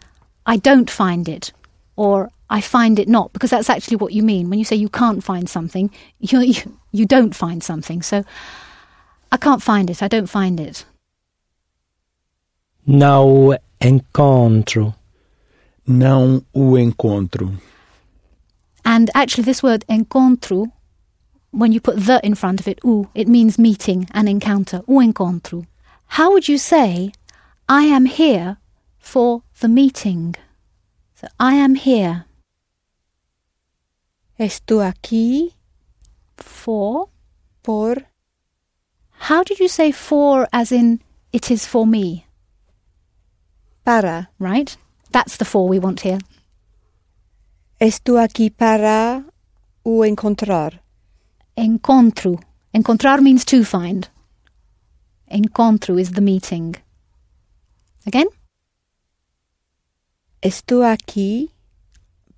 [0.46, 1.52] I don't find it,
[1.96, 4.48] or I find it not, because that's actually what you mean.
[4.48, 8.02] When you say you can't find something, you, you, you don't find something.
[8.02, 8.24] So,
[9.32, 10.84] I can't find it, I don't find it.
[12.86, 14.94] Não encontro.
[15.88, 17.60] Não o encontro.
[18.84, 20.70] And actually, this word encontro,
[21.50, 24.82] when you put the in front of it, u, it means meeting and encounter.
[24.86, 25.66] O encontro.
[26.06, 27.12] How would you say,
[27.68, 28.58] I am here
[29.00, 30.34] for the meeting?
[31.14, 32.26] So, I am here
[34.38, 35.54] Estou aqui
[36.36, 37.08] for.
[37.66, 38.06] por
[39.28, 41.00] How did you say for as in
[41.32, 42.26] it is for me,
[43.84, 44.28] para.
[44.38, 44.76] right?
[45.10, 46.18] That's the for we want here.
[47.80, 49.24] Estou aqui para
[49.84, 50.80] o encontrar.
[51.56, 52.38] Encontro.
[52.72, 54.08] Encontrar means to find.
[55.28, 56.76] Encontro is the meeting.
[58.06, 58.28] Again?
[60.42, 61.50] Estou aqui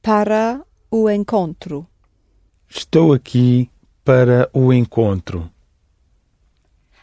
[0.03, 1.87] para o encontro.
[2.69, 3.71] Estou aqui
[4.05, 5.51] para o encontro.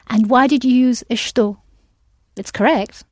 [0.10, 1.58] And why did you use estou?
[2.38, 3.04] It's correct.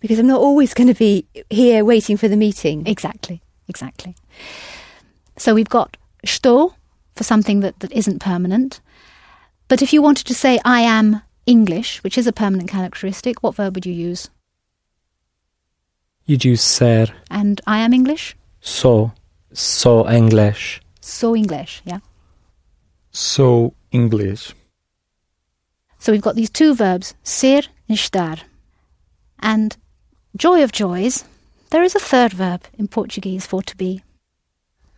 [0.00, 2.86] Because I'm not always going to be here waiting for the meeting.
[2.86, 4.14] Exactly, exactly.
[5.36, 6.74] So we've got estou
[7.14, 8.80] for something that, that isn't permanent.
[9.68, 13.54] But if you wanted to say I am English, which is a permanent characteristic, what
[13.54, 14.28] verb would you use?
[16.30, 18.36] You'd use ser, And I am English?
[18.60, 19.10] So.
[19.52, 20.80] sou English.
[21.00, 21.98] So English, yeah.
[23.10, 24.54] So English.
[25.98, 28.38] So we've got these two verbs, ser and estar.
[29.40, 29.76] And
[30.36, 31.24] joy of joys,
[31.70, 34.04] there is a third verb in Portuguese for to be,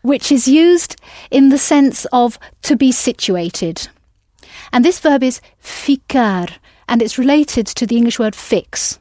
[0.03, 0.97] which is used
[1.31, 3.89] in the sense of to be situated.
[4.71, 6.49] And this verb is ficar,
[6.87, 8.99] and it's related to the English word fix.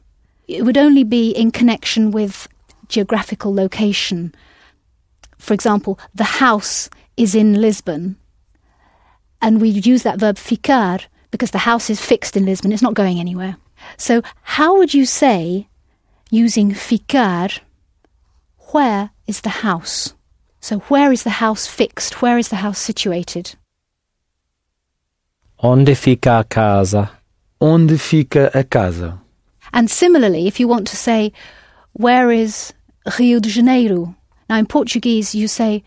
[0.52, 2.46] It would only be in connection with
[2.88, 4.34] geographical location.
[5.38, 8.16] For example, the house is in Lisbon,
[9.40, 10.98] and we use that verb ficar
[11.30, 13.56] because the house is fixed in Lisbon, it's not going anywhere.
[13.96, 15.68] So, how would you say,
[16.30, 17.48] using ficar,
[18.72, 20.12] where is the house?
[20.60, 22.20] So, where is the house fixed?
[22.20, 23.56] Where is the house situated?
[25.58, 27.10] Onde fica a casa?
[27.58, 29.21] Onde fica a casa?
[29.72, 31.32] And similarly, if you want to say,
[31.92, 32.72] where is
[33.18, 34.14] Rio de Janeiro?
[34.48, 35.82] Now, in Portuguese, you say,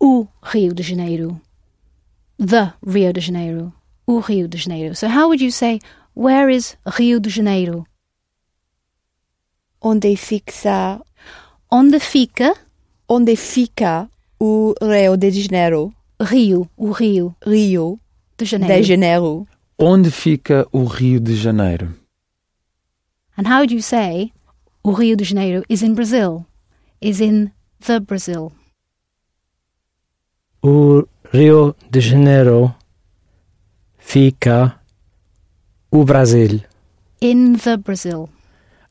[0.00, 1.40] o Rio de Janeiro.
[2.38, 3.72] The Rio de Janeiro.
[4.06, 4.94] O Rio de Janeiro.
[4.94, 5.80] So, how would you say,
[6.14, 7.86] where is Rio de Janeiro?
[9.80, 11.00] Onde fixa
[11.70, 12.54] Onde fica
[13.08, 14.08] Onde fica
[14.40, 15.94] o Rio de Janeiro?
[16.20, 18.00] Rio, o Rio Rio
[18.38, 18.74] de Janeiro?
[18.74, 19.46] de Janeiro.
[19.78, 21.94] Onde fica o Rio de Janeiro?
[23.36, 24.32] And how do you say
[24.82, 26.46] o Rio de Janeiro is in Brazil?
[27.00, 28.52] Is in the Brazil.
[30.62, 32.74] O Rio de Janeiro
[33.98, 34.80] fica
[35.90, 36.62] o Brasil.
[37.20, 38.28] In the Brazil.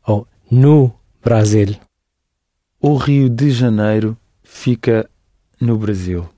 [0.07, 1.79] Ou no Brasil.
[2.81, 5.09] O Rio de Janeiro fica
[5.59, 6.29] no Brasil.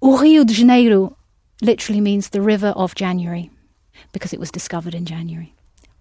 [0.00, 1.16] O Rio de Janeiro
[1.62, 3.50] literally means the river of January
[4.12, 5.55] because it was discovered in January.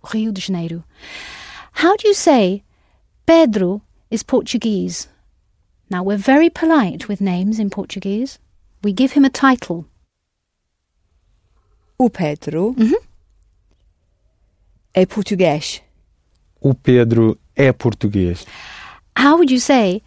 [0.06, 0.84] Rio de Janeiro.
[1.84, 2.64] How do you say
[3.26, 5.08] Pedro is Portuguese?
[5.90, 8.40] Now, we're very polite with names in Portuguese.
[8.84, 9.86] We give him a title.
[11.98, 12.96] O Pedro Mhm.
[14.94, 15.82] é português.
[16.62, 18.46] O Pedro é português.
[19.18, 20.02] How would you say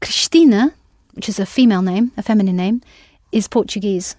[0.00, 0.72] Cristina,
[1.14, 2.80] which is a female name, a feminine name,
[3.32, 4.16] is Portuguese?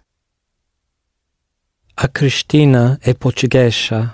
[1.98, 4.14] A Cristina é portuguesa.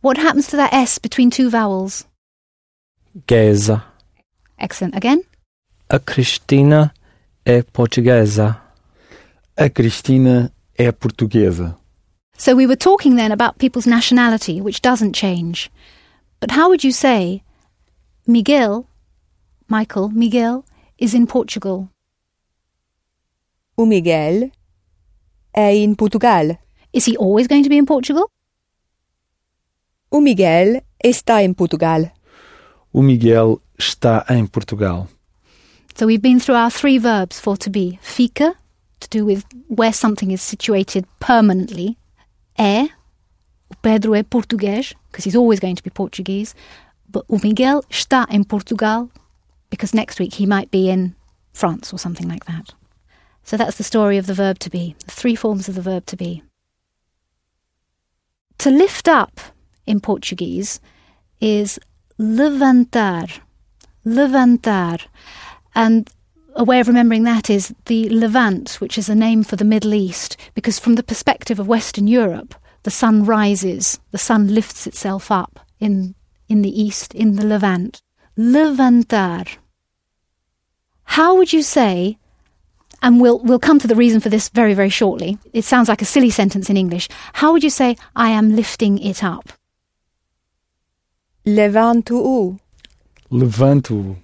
[0.00, 2.06] What happens to that S between two vowels?
[3.26, 3.82] Guesa.
[4.58, 4.94] Excellent.
[4.94, 5.22] Again?
[5.90, 6.92] A Cristina
[7.44, 8.60] é portuguesa.
[9.56, 11.76] A Cristina é portuguesa.
[12.36, 15.68] So we were talking then about people's nationality, which doesn't change.
[16.38, 17.42] But how would you say
[18.26, 18.86] Miguel,
[19.68, 20.64] Michael, Miguel,
[20.98, 21.88] is in Portugal?
[23.76, 24.52] O Miguel
[25.56, 26.56] é em Portugal.
[26.92, 28.30] Is he always going to be in Portugal?
[30.10, 32.10] O Miguel está em Portugal.
[32.92, 35.06] O Miguel está em Portugal.
[35.94, 37.98] So we've been through our three verbs for to be.
[38.00, 38.54] Fica,
[39.00, 41.98] to do with where something is situated permanently.
[42.56, 42.84] É,
[43.68, 46.54] o Pedro é português, because he's always going to be Portuguese.
[47.06, 49.10] But o Miguel está em Portugal,
[49.68, 51.14] because next week he might be in
[51.52, 52.74] France or something like that.
[53.44, 56.06] So that's the story of the verb to be, the three forms of the verb
[56.06, 56.42] to be.
[58.58, 59.40] To lift up
[59.88, 60.80] in Portuguese
[61.40, 61.78] is
[62.18, 63.40] levantar.
[64.04, 65.00] Levantar.
[65.74, 66.08] And
[66.54, 69.94] a way of remembering that is the Levant, which is a name for the Middle
[69.94, 75.30] East, because from the perspective of Western Europe, the sun rises, the sun lifts itself
[75.30, 76.14] up in,
[76.48, 78.02] in the East, in the Levant.
[78.36, 79.56] Levantar.
[81.04, 82.18] How would you say,
[83.02, 85.38] and we'll, we'll come to the reason for this very, very shortly.
[85.52, 87.08] It sounds like a silly sentence in English.
[87.34, 89.52] How would you say, I am lifting it up?
[91.48, 92.58] Levanto-o.
[93.30, 94.16] Levanto-o.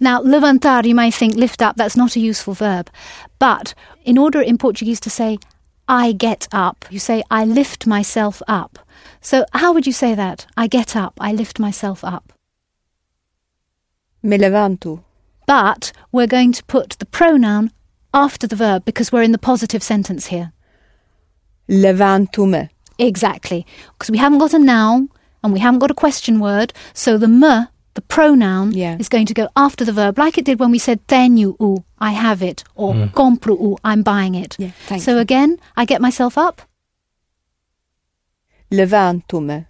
[0.00, 2.88] Now, levantar, you might think lift up, that's not a useful verb.
[3.38, 5.38] But in order in Portuguese to say,
[5.86, 8.78] I get up, you say, I lift myself up.
[9.20, 10.46] So, how would you say that?
[10.56, 12.32] I get up, I lift myself up.
[14.22, 15.04] Me levanto.
[15.46, 17.70] But we're going to put the pronoun
[18.14, 20.52] after the verb because we're in the positive sentence here.
[21.68, 22.70] Levanto-me.
[22.98, 23.66] Exactly.
[23.92, 25.10] Because we haven't got a noun
[25.42, 28.96] and we haven't got a question word, so the me, the pronoun, Yeah.
[28.98, 31.84] is going to go after the verb, like it did when we said tenho o,
[31.98, 33.10] I have it, or mm.
[33.12, 34.56] compro o, I'm buying it.
[34.58, 35.18] Yeah, thank so you.
[35.18, 36.62] again, I get myself up.
[38.70, 39.66] Levanto-me.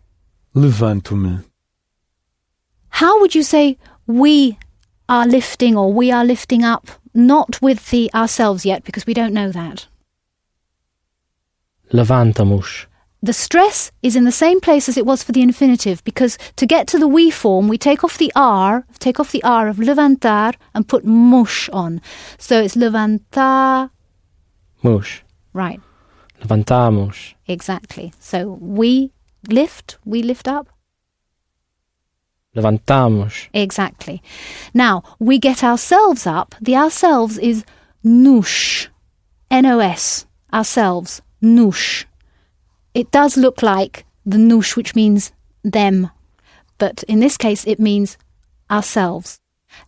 [0.55, 1.39] Levanto-me.
[2.91, 4.59] How would you say we
[5.09, 6.89] are lifting or we are lifting up?
[7.15, 9.87] Not with the ourselves yet, because we don't know that.
[11.93, 12.87] Levantamos.
[13.25, 16.67] The stress is in the same place as it was for the infinitive because to
[16.67, 19.77] get to the we form, we take off the R, take off the R of
[19.77, 22.01] levantar and put mush on.
[22.37, 23.91] So it's levantar.
[24.83, 25.23] Mush.
[25.53, 25.81] Right,
[26.41, 27.35] Levantamos.
[27.47, 28.13] exactly.
[28.19, 29.13] So we
[29.49, 30.69] lift, we lift up.
[32.57, 33.49] Levantamos.
[33.55, 34.21] Exactly.
[34.75, 36.55] Now, we get ourselves up.
[36.61, 37.65] The ourselves is
[38.05, 38.89] noosh.
[39.51, 40.27] N O S.
[40.53, 41.23] Ourselves.
[41.43, 42.05] Noosh.
[42.95, 45.33] It does look like the noosh, which means
[45.65, 46.11] them.
[46.79, 48.19] But in this case, it means
[48.71, 49.39] ourselves.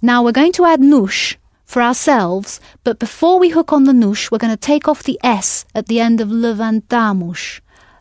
[0.01, 4.31] Now, we're going to add noosh for ourselves, but before we hook on the noosh,
[4.31, 7.61] we're going to take off the S at the end of levantamos.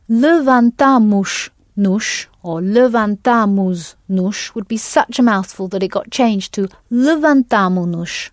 [0.09, 6.67] Levantamos noosh or levantamos noosh would be such a mouthful that it got changed to
[6.91, 8.29] levantamo noosh.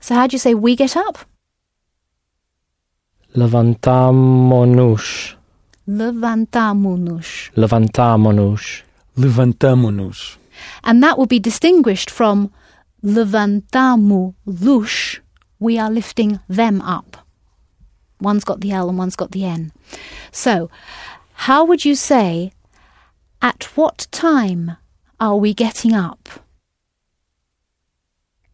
[0.00, 1.18] So how do you say we get up?
[3.34, 5.36] Levantamonos.
[5.86, 7.50] Levantamo noosh.
[7.54, 8.82] Levantamonos.
[9.16, 10.38] Levantamo-nos.
[10.82, 12.50] And that will be distinguished from
[13.04, 15.20] levantamo lush.
[15.60, 17.16] We are lifting them up.
[18.20, 19.72] One's got the L and one's got the N.
[20.32, 20.70] So,
[21.34, 22.52] how would you say,
[23.42, 24.76] at what time
[25.20, 26.28] are we getting up?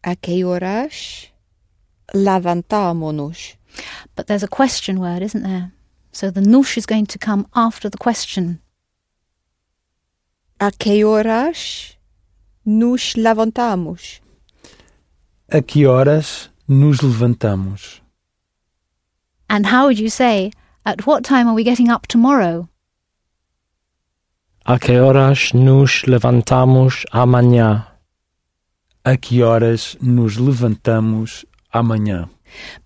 [0.03, 1.27] A que horas
[2.13, 3.55] levantamo-nos?
[4.15, 5.71] But there's a question word, isn't there?
[6.11, 8.59] So the nush is going to come after the question.
[10.59, 11.95] A que horas
[12.65, 14.19] nos levantamos?
[15.49, 18.01] A que horas nos levantamos?
[19.49, 20.51] And how would you say,
[20.85, 22.69] at what time are we getting up tomorrow?
[24.65, 27.87] A que horas nos levantamos amanhã?
[29.03, 32.29] A que horas nos levantamos amanhã?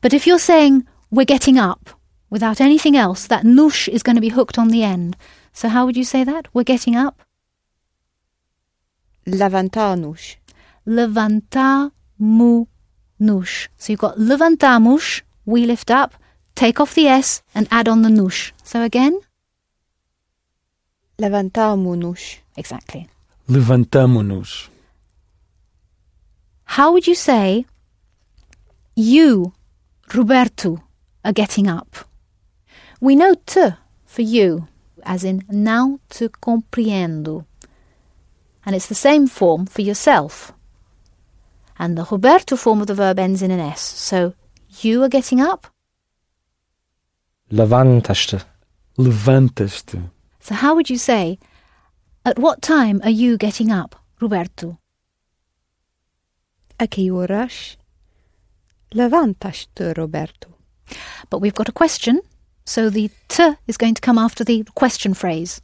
[0.01, 1.89] But if you're saying we're getting up
[2.29, 5.15] without anything else, that nush is going to be hooked on the end.
[5.53, 6.47] So how would you say that?
[6.53, 7.21] We're getting up?
[9.25, 10.37] Levantar-nos.
[10.87, 13.67] Levantamu-nush.
[13.77, 16.13] So you've got levantamos, we lift up,
[16.55, 18.51] take off the S and add on the nush.
[18.63, 19.19] So again?
[21.17, 22.37] Levantamo-nos.
[22.57, 23.07] Exactly.
[23.47, 24.69] Levantamo-nos.
[26.65, 27.65] How would you say
[28.95, 29.53] you,
[30.13, 30.83] Roberto,
[31.23, 31.95] are getting up?
[33.01, 33.75] We know te
[34.05, 34.67] for you,
[35.03, 37.45] as in não te compreendo.
[38.65, 40.53] And it's the same form for yourself.
[41.77, 43.81] And the Roberto form of the verb ends in an S.
[43.81, 44.33] So
[44.81, 45.67] you are getting up.
[47.51, 48.39] Levantas-te.
[48.97, 49.99] Levantas-te.
[50.39, 51.37] So how would you say,
[52.23, 54.79] at what time are you getting up, Roberto?
[56.79, 57.77] A que horas
[58.93, 60.49] levantas-te, Roberto?
[61.29, 62.21] But we've got a question,
[62.65, 65.61] so the t is going to come after the question phrase.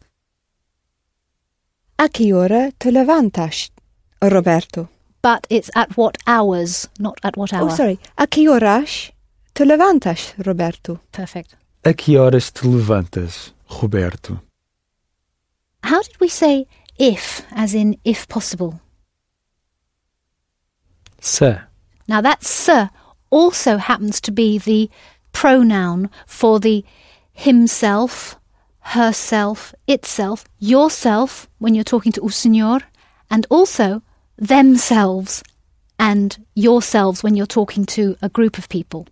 [1.98, 3.70] A que ora te levantas,
[4.22, 4.90] Roberto?
[5.22, 7.70] But it's at what hours, not at what oh, hour.
[7.72, 8.00] Oh, sorry.
[8.18, 9.12] A que horas
[9.54, 11.00] te levantas, Roberto?
[11.12, 11.56] Perfect.
[11.86, 14.42] A que horas te levantas, Roberto?
[15.84, 16.66] How did we say
[16.98, 18.80] if, as in if possible?
[21.20, 21.60] Se.
[22.08, 22.90] Now that se
[23.30, 24.90] also happens to be the
[25.32, 26.84] pronoun for the
[27.34, 28.40] himself,
[28.80, 32.82] herself, itself, yourself when you're talking to senhor,
[33.30, 34.02] and also
[34.38, 35.44] themselves
[35.98, 39.08] and yourselves when you're talking to a group of people.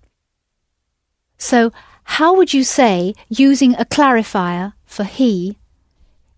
[1.38, 1.72] So,
[2.04, 5.58] how would you say, using a clarifier for he,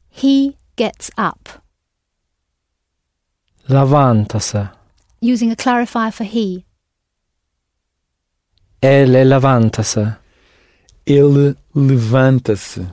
[0.09, 1.63] he gets up?
[3.69, 4.67] Levanta-se.
[5.21, 6.65] Using a clarifier for he,
[8.81, 10.15] Ele levanta-se.
[11.05, 12.87] Ele levanta-se.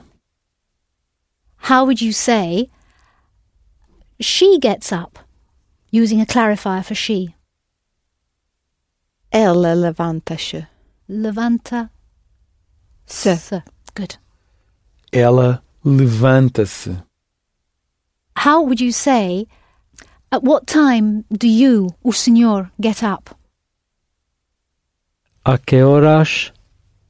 [1.69, 2.69] how would you say,
[4.19, 5.19] she gets up?
[5.91, 7.35] Using a clarifier for she.
[9.31, 10.67] Ela levanta-se.
[11.09, 11.89] Levanta
[13.05, 13.35] Se.
[13.35, 13.63] se.
[13.93, 14.17] Good.
[15.11, 17.03] Ela levanta-se.
[18.35, 19.47] How would you say,
[20.31, 23.35] at what time do you, o senhor, get up?
[25.45, 26.51] A que horas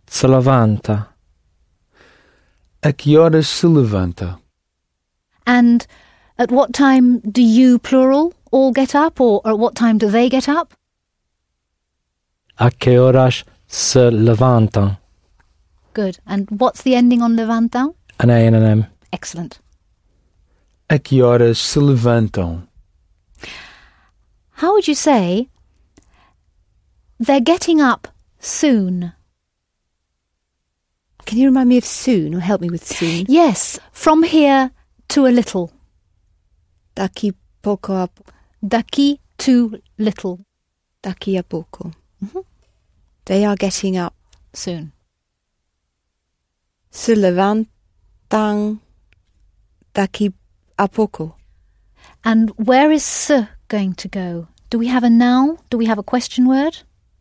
[0.07, 1.07] se levanta?
[2.83, 4.39] A que horas se levanta?
[5.45, 5.85] And
[6.37, 9.19] at what time do you, plural, all get up?
[9.19, 10.73] Or at what time do they get up?
[12.59, 14.97] A que horas se levantam?
[15.93, 16.19] Good.
[16.27, 17.95] And what's the ending on levantam?
[18.19, 18.85] An A and an M.
[19.11, 19.59] Excellent.
[20.89, 22.67] A que horas se levantam?
[24.51, 25.49] How would you say,
[27.19, 28.07] they're getting up
[28.39, 29.13] soon?
[31.25, 33.25] Can you remind me of soon or help me with soon?
[33.27, 34.71] Yes, from here
[35.09, 35.71] to a little.
[36.95, 38.09] Daqui pouco a,
[38.65, 40.39] Daqui to little.
[41.03, 41.91] daqui a pouco.
[42.23, 42.43] Mhm.
[43.25, 44.13] They are getting up.
[44.53, 44.91] Soon.
[46.91, 48.79] Se levantam
[49.93, 50.33] daqui
[50.77, 51.35] a pouco.
[52.23, 54.47] And where is se going to go?
[54.71, 55.57] Do we have a noun?
[55.69, 56.79] Do we have a question word?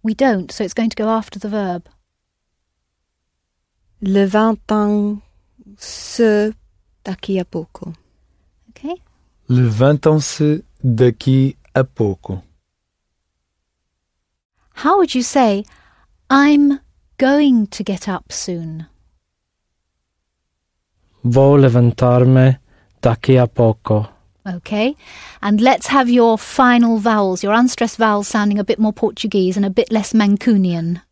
[0.09, 1.87] We don't, so it's going to go after the verb.
[4.01, 5.21] Levantam-se
[7.05, 7.93] daqui a pouco.
[8.71, 9.03] Okay?
[9.51, 12.43] Levantam-se daqui a pouco.
[14.77, 15.67] How would you say,
[16.31, 16.81] I'm
[17.19, 18.87] going to get up soon?
[21.23, 22.59] Vou levantar-me
[23.03, 24.09] daqui a pouco.
[24.49, 24.97] Okay?
[25.43, 29.67] And let's have your final vowels, your unstressed vowels sounding a bit more Portuguese and
[29.67, 31.03] a bit less Mancunian.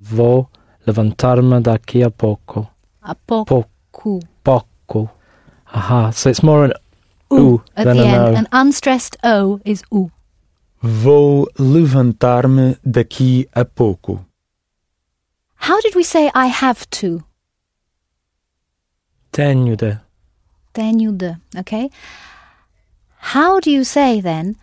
[0.00, 0.48] Vou
[0.86, 2.70] levantar-me daqui a pouco.
[3.02, 3.68] A po- Pouco.
[3.92, 4.20] cu.
[4.44, 5.10] Pouco.
[5.74, 6.10] Aha.
[6.10, 6.72] So it's more an
[7.32, 8.36] Ooh, ooh at than the an end.
[8.36, 8.38] O.
[8.38, 10.10] An unstressed O is oo.
[10.82, 14.24] Vou levantar-me daqui a pouco.
[15.56, 17.24] How did we say I have to?
[19.32, 20.00] Tenho de.
[20.78, 21.90] Tenho de, okay?
[23.34, 24.54] How do you say then,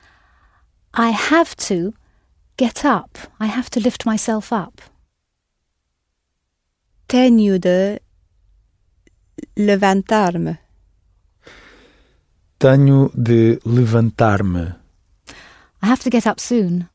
[0.94, 1.94] I have to
[2.56, 3.18] get up.
[3.38, 4.82] I have to lift myself up.
[7.10, 8.00] Tenho de
[9.58, 10.58] levantar-me.
[12.60, 14.74] Tenho de levantar-me.
[15.82, 16.88] I have to get up soon.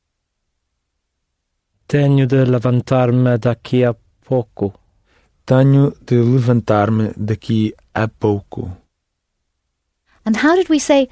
[1.87, 3.95] Tenho de levantar-me daqui a
[4.25, 4.73] pouco.
[5.45, 8.81] Tenho de levantar-me daqui a pouco.
[10.25, 11.09] And how did we say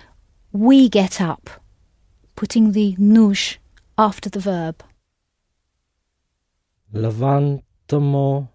[0.53, 1.51] we get up?
[2.37, 3.59] Putting the nos
[3.97, 4.83] after the verb.
[6.95, 8.49] Levantamo-nos.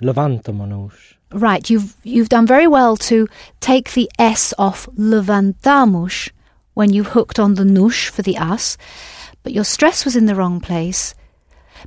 [0.00, 1.14] Levantamo-nos.
[1.32, 3.26] Right, you've you've done very well to
[3.60, 6.30] take the s off levantamos
[6.74, 8.76] when you hooked on the nush for the us,
[9.42, 11.14] but your stress was in the wrong place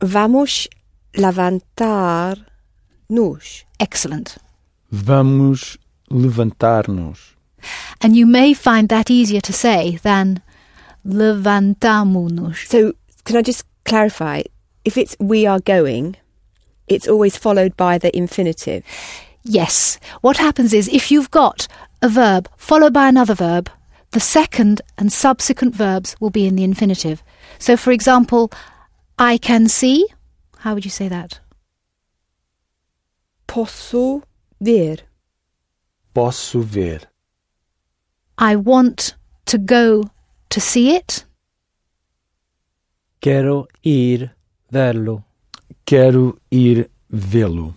[0.00, 0.66] Vamos
[1.14, 3.64] levantar-nos.
[3.78, 4.38] Excellent.
[4.90, 5.78] Vamos
[6.10, 7.33] levantar-nos.
[8.00, 10.42] And you may find that easier to say than
[11.06, 12.66] levantamunos.
[12.66, 12.94] So,
[13.24, 14.42] can I just clarify?
[14.84, 16.16] If it's we are going,
[16.86, 18.84] it's always followed by the infinitive.
[19.42, 19.98] Yes.
[20.20, 21.68] What happens is if you've got
[22.02, 23.70] a verb followed by another verb,
[24.12, 27.22] the second and subsequent verbs will be in the infinitive.
[27.58, 28.50] So, for example,
[29.18, 30.06] I can see.
[30.58, 31.40] How would you say that?
[33.46, 34.22] Posso
[34.60, 34.96] ver.
[36.14, 37.00] Posso ver.
[38.38, 39.14] I want
[39.46, 40.10] to go
[40.50, 41.24] to see it.
[43.20, 44.30] Quero ir
[44.72, 45.24] verlo.
[45.86, 47.74] Quero ir vê-lo.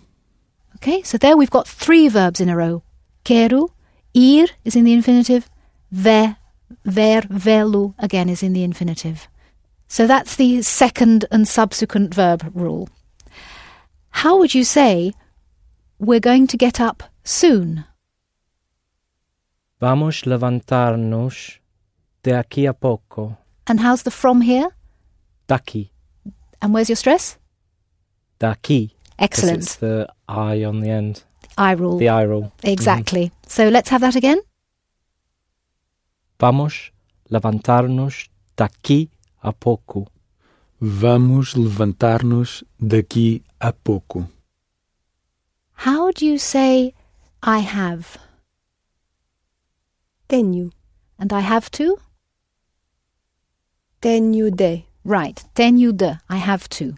[0.76, 2.82] Okay, so there we've got three verbs in a row.
[3.24, 3.70] Quero,
[4.14, 5.48] ir is in the infinitive,
[5.90, 6.36] ver,
[6.84, 9.28] ver, velo again is in the infinitive.
[9.88, 12.88] So that's the second and subsequent verb rule.
[14.10, 15.12] How would you say
[15.98, 17.84] we're going to get up soon?
[19.80, 21.60] Vamos levantar-nos
[22.22, 23.36] de aqui a pouco.
[23.66, 24.70] And how's the from here?
[25.46, 25.90] Daqui.
[26.60, 27.38] And where's your stress?
[28.40, 28.90] Daqui.
[29.18, 29.62] Excellent.
[29.62, 31.22] It's the I on the end.
[31.56, 31.98] I rule.
[31.98, 32.42] The I roll.
[32.42, 32.68] Mm-hmm.
[32.68, 33.32] Exactly.
[33.46, 34.40] So let's have that again.
[36.40, 36.92] Vamos
[37.30, 39.10] levantar-nos daqui
[39.42, 40.06] a pouco.
[40.80, 44.28] Vamos levantar-nos daqui a pouco.
[45.86, 46.94] How do you say
[47.42, 48.18] I have?
[50.28, 50.72] Tenho.
[51.18, 51.98] And I have to?
[54.02, 54.86] Tenho de.
[55.04, 56.94] Right, tenho de, I have to.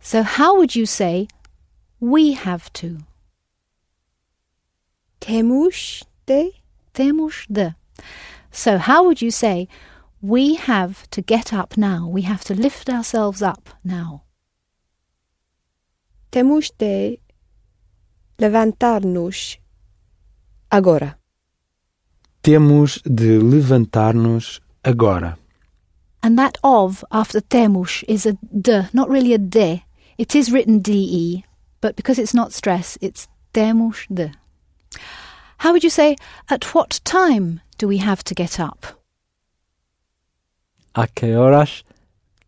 [0.00, 1.28] So how would you say
[2.00, 2.98] we have to?
[5.20, 6.52] Temos de.
[6.94, 7.74] Temos de.
[8.50, 9.68] So how would you say
[10.20, 12.08] we have to get up now?
[12.08, 14.22] We have to lift ourselves up now.
[16.30, 17.18] Temos de
[18.38, 19.56] levantar-nos
[20.70, 21.17] agora.
[22.48, 25.36] Temos de levantar-nos agora.
[26.22, 29.84] And that of after temos is a de, not really a de.
[30.16, 31.44] It is written de,
[31.82, 34.32] but because it's not stress, it's temos de.
[35.58, 36.16] How would you say,
[36.48, 38.86] at what time do we have to get up?
[40.94, 41.84] A que horas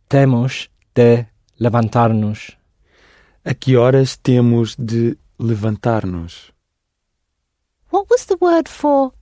[0.09, 1.27] temos de
[1.59, 2.57] levantar-nos?
[3.45, 6.53] A que horas temos de levantar-nos?
[7.91, 9.13] What was the word for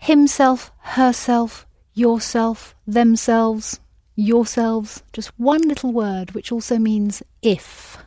[0.00, 3.80] himself, herself, yourself, themselves,
[4.16, 5.02] yourselves?
[5.12, 7.98] Just one little word which also means if.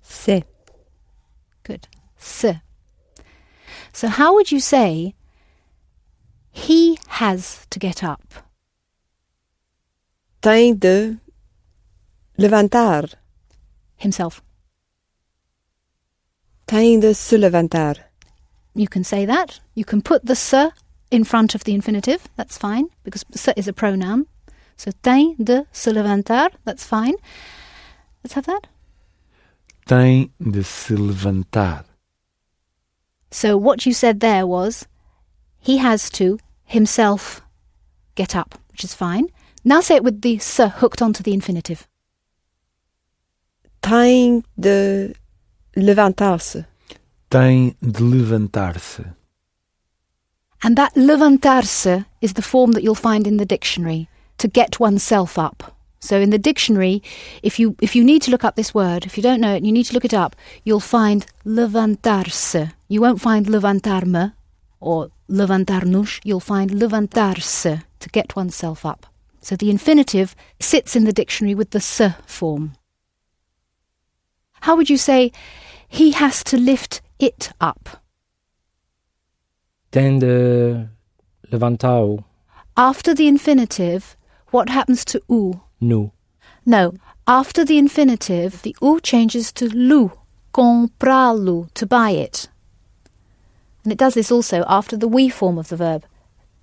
[0.00, 0.44] Se.
[1.62, 1.88] Good.
[2.16, 2.60] Se.
[3.92, 5.14] So how would you say
[6.50, 8.34] he has to get up?
[10.40, 11.18] Tem de
[12.38, 13.14] levantar.
[13.96, 14.42] Himself.
[16.66, 18.11] Tem de se levantar.
[18.74, 19.60] You can say that.
[19.74, 20.70] You can put the se
[21.10, 22.28] in front of the infinitive.
[22.36, 24.26] That's fine because se is a pronoun.
[24.76, 27.14] So tem de se levantar, that's fine.
[28.24, 28.66] Let's have that.
[29.86, 31.84] Tem de se levantar.
[33.30, 34.86] So what you said there was
[35.58, 37.42] he has to himself
[38.14, 39.28] get up, which is fine.
[39.64, 41.86] Now say it with the se hooked onto the infinitive.
[43.82, 45.14] Tem de
[45.76, 46.66] levantar-se.
[47.32, 49.04] Tem de levantar-se.
[50.62, 54.06] And that levantarse is the form that you'll find in the dictionary
[54.36, 55.74] to get oneself up.
[55.98, 57.02] So in the dictionary,
[57.42, 59.56] if you if you need to look up this word, if you don't know it
[59.56, 62.70] and you need to look it up, you'll find levantarse.
[62.88, 64.34] You won't find levantarme
[64.78, 69.06] or levantarnos, you'll find levantarse to get oneself up.
[69.40, 72.72] So the infinitive sits in the dictionary with the se form.
[74.60, 75.32] How would you say
[75.88, 77.88] he has to lift it up?
[79.90, 80.88] Tem de
[81.50, 82.24] levantar
[82.76, 84.16] After the infinitive,
[84.50, 85.60] what happens to u?
[85.80, 86.10] nu.
[86.64, 86.94] No,
[87.26, 90.10] after the infinitive, the u changes to lu,
[90.52, 92.48] comprá-lo, to buy it.
[93.84, 96.04] And it does this also after the we form of the verb.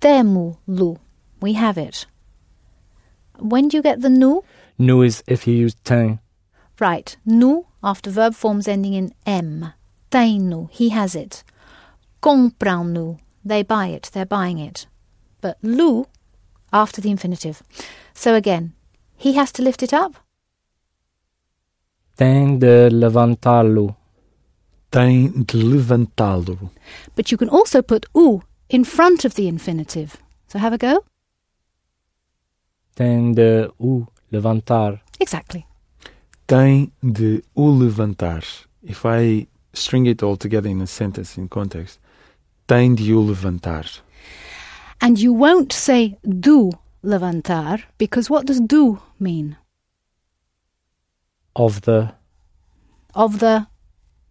[0.00, 0.98] Temo-lo,
[1.40, 2.06] we have it.
[3.38, 4.42] When do you get the nu?
[4.78, 6.18] Nu is if you use tem.
[6.78, 9.72] Right, nu after verb forms ending in m.
[10.10, 11.44] Tem-no, he has it.
[12.20, 14.86] Compram-no, they buy it, they're buying it.
[15.40, 16.06] But lu
[16.72, 17.62] after the infinitive.
[18.14, 18.72] So again,
[19.16, 20.16] he has to lift it up.
[22.16, 23.96] Tem de levantá-lo.
[24.90, 26.70] Tem de levantá-lo.
[27.14, 30.16] But you can also put u in front of the infinitive.
[30.48, 31.04] So have a go.
[32.94, 35.00] Tem de o levantar.
[35.18, 35.64] Exactly.
[36.46, 38.42] Tem de o levantar.
[38.82, 41.98] If I string it all together in a sentence in context,
[42.66, 44.00] tem de o levantar.
[45.00, 46.70] And you won't say do
[47.02, 49.56] levantar because what does do mean?
[51.56, 52.14] Of the
[53.14, 53.66] Of the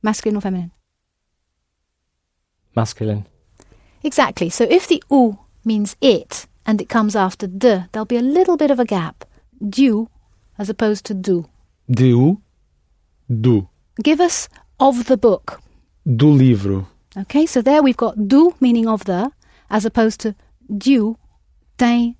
[0.02, 0.72] masculine or feminine?
[2.76, 3.26] masculine.
[4.04, 4.50] Exactly.
[4.50, 8.56] So if the u means it and it comes after de, there'll be a little
[8.56, 9.26] bit of a gap.
[9.60, 10.08] Du
[10.58, 11.46] as opposed to do.
[11.90, 12.42] De o,
[13.28, 13.68] do.
[14.02, 14.48] Give us
[14.80, 15.60] of the book.
[16.06, 16.88] Do livro.
[17.18, 19.32] Okay, so there we've got do meaning of the
[19.70, 20.36] as opposed to
[20.78, 21.16] du,
[21.78, 22.16] tem,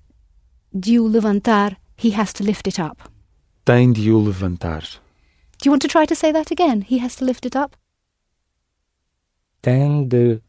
[0.78, 2.98] du levantar, he has to lift it up.
[3.64, 4.82] Tem de o levantar.
[5.58, 6.82] Do you want to try to say that again?
[6.82, 7.76] He has to lift it up.
[9.62, 10.40] Tem de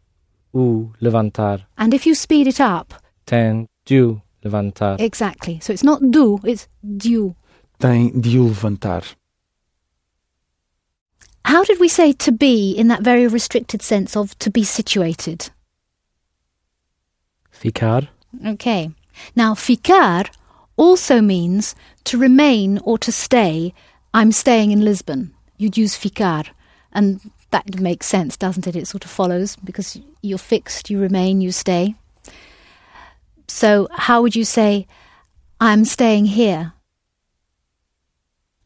[0.53, 1.67] o levantar.
[1.77, 2.93] And if you speed it up,
[3.25, 4.99] Tem de o levantar.
[4.99, 5.59] exactly.
[5.61, 7.35] So it's not do, it's du.
[7.79, 9.03] Tem de o levantar.
[11.45, 15.49] How did we say to be in that very restricted sense of to be situated?
[17.51, 18.09] Ficar.
[18.45, 18.91] Okay.
[19.35, 20.25] Now, ficar
[20.77, 21.75] also means
[22.05, 23.73] to remain or to stay.
[24.13, 25.33] I'm staying in Lisbon.
[25.57, 26.43] You'd use ficar.
[26.91, 28.75] And that makes sense, doesn't it?
[28.75, 31.95] It sort of follows because you're fixed, you remain, you stay.
[33.47, 34.87] So, how would you say,
[35.59, 36.73] I'm staying here?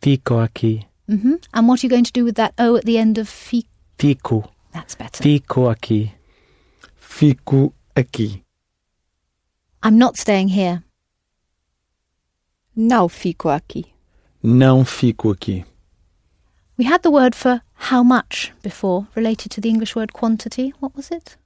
[0.01, 0.87] Fico aqui.
[1.07, 3.29] Hmm And what are you going to do with that O at the end of
[3.29, 3.65] fi?
[3.97, 4.49] Fico.
[4.73, 5.23] That's better.
[5.23, 6.11] Fico aqui.
[6.99, 8.43] Fico aqui.
[9.83, 10.83] I'm not staying here.
[12.75, 13.85] Não fico aqui.
[14.43, 15.63] Não fico aqui.
[16.77, 20.73] We had the word for how much before, related to the English word quantity.
[20.79, 21.37] What was it?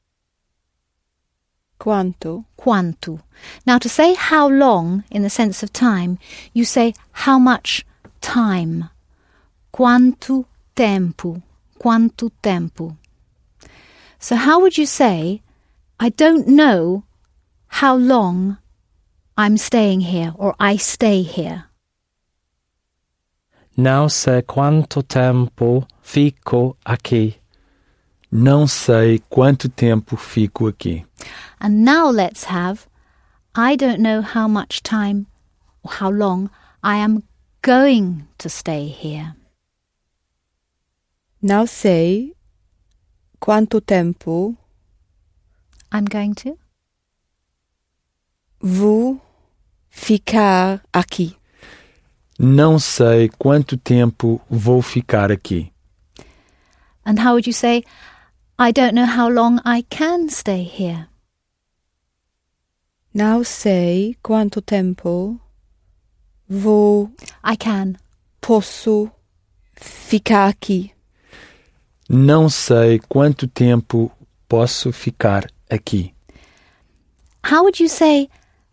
[1.78, 2.46] Quanto?
[2.58, 3.22] quanto.
[3.66, 6.18] Now, to say how long in the sense of time,
[6.54, 7.86] you say how much
[8.22, 8.90] time.
[9.72, 10.46] Quanto
[10.76, 11.42] tempo.
[11.78, 12.98] Quanto tempo.
[14.20, 15.42] So, how would you say,
[16.00, 17.04] I don't know
[17.68, 18.58] how long
[19.38, 21.66] I'm staying here or I stay here?
[23.78, 27.36] Não sei quanto tempo fico aqui.
[28.30, 31.06] Não sei quanto tempo fico aqui.
[31.62, 32.88] And now let's have
[33.56, 35.28] I don't know how much time
[35.84, 36.50] or how long
[36.84, 37.24] I am
[37.62, 39.36] going to stay here.
[41.42, 42.36] Não say
[43.40, 44.58] quanto tempo
[45.92, 46.58] I'm going to.
[48.62, 49.22] vou
[49.90, 51.36] ficar aqui.
[52.38, 55.72] Não sei quanto tempo vou ficar aqui.
[57.06, 57.84] And how would you say,
[58.58, 61.08] I don't know how long I can stay here?
[63.14, 65.40] Now say quanto tempo
[66.48, 67.12] vou
[67.44, 67.96] I can.
[68.42, 69.10] posso
[69.76, 70.94] ficar aqui.
[72.10, 74.12] Não sei quanto tempo
[74.48, 76.14] posso ficar aqui.
[77.46, 78.28] How would you say,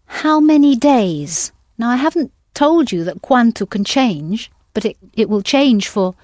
[0.07, 5.29] how many days Now, I haven't told you that quanto can change, but it, it
[5.29, 6.15] will change for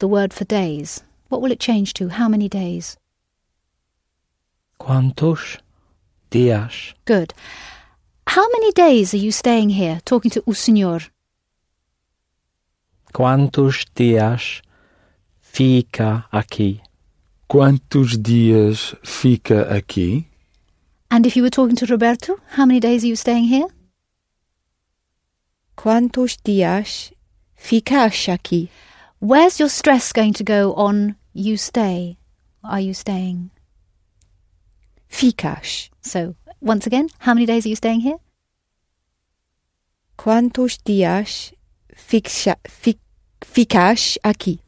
[0.00, 1.02] the word for days.
[1.28, 2.08] What will it change to?
[2.08, 2.96] How many days?
[4.78, 5.58] Quantos
[6.30, 6.94] dias?
[7.06, 7.32] Good.
[8.26, 11.00] How many days are you staying here talking to o senhor?
[13.14, 14.60] Quantos dias
[15.58, 16.80] fica aqui?
[17.48, 20.24] Quantos dias fica aqui?
[21.10, 23.66] And if you were talking to Roberto, how many days are you staying here?
[25.74, 27.10] Quantos dias
[27.56, 28.70] ficas aqui?
[29.18, 32.18] Where's your stress going to go on you stay?
[32.62, 33.50] Are you staying?
[35.10, 35.90] Ficas.
[36.02, 38.18] So, once again, how many days are you staying here?
[40.16, 41.52] Quantos dias
[41.96, 42.96] fixa, fi,
[43.42, 44.60] ficas aqui?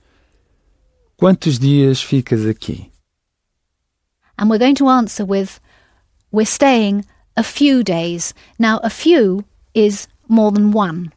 [1.20, 2.90] Quantos dias ficas aqui?
[4.38, 5.60] And we're going to answer with
[6.32, 7.04] we're staying
[7.36, 8.32] a few days.
[8.58, 9.44] Now, a few
[9.74, 11.12] is more than one.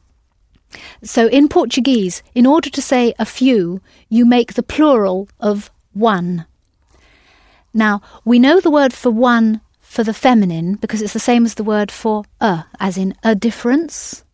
[1.04, 3.80] So in Portuguese, in order to say a few,
[4.10, 6.48] you make the plural of one.
[7.74, 11.56] Now, we know the word for one for the feminine because it's the same as
[11.56, 14.26] the word for a, as in a difference,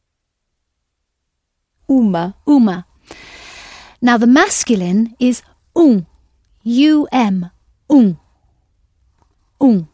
[1.88, 2.36] Uma.
[2.48, 2.88] uma.
[4.02, 5.44] Now, the masculine is
[5.80, 6.06] um,
[6.64, 7.52] U-M,
[7.90, 8.20] um,
[9.62, 9.90] um.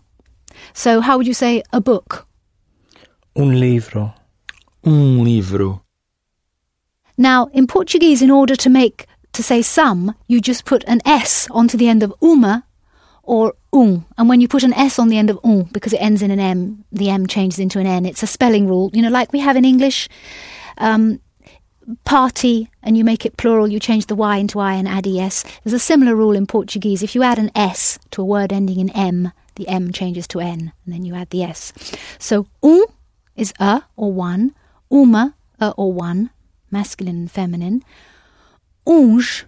[0.74, 2.28] So how would you say a book?
[3.36, 4.14] Um livro.
[4.84, 5.82] Um livro.
[7.18, 11.48] Now, in Portuguese, in order to make to say some, you just put an S
[11.52, 12.66] onto the end of uma
[13.24, 14.06] or um.
[14.18, 16.32] And when you put an S on the end of um, because it ends in
[16.32, 18.06] an M, the M changes into an N.
[18.06, 20.10] It's a spelling rule, you know, like we have in English.
[20.78, 21.20] Um,
[22.04, 25.44] party and you make it plural, you change the Y into I and add ES.
[25.64, 27.04] There's a similar rule in Portuguese.
[27.04, 30.40] If you add an S to a word ending in M, the M changes to
[30.40, 31.74] N, and then you add the S.
[32.20, 32.86] So um
[33.36, 34.54] is a or one,
[34.92, 36.30] uma a or one,
[36.72, 37.84] masculine and feminine.
[38.86, 39.46] Uns,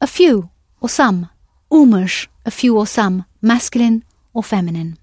[0.00, 0.50] a few
[0.80, 1.28] or some.
[1.70, 4.98] Umas, a few or some, masculine or feminine.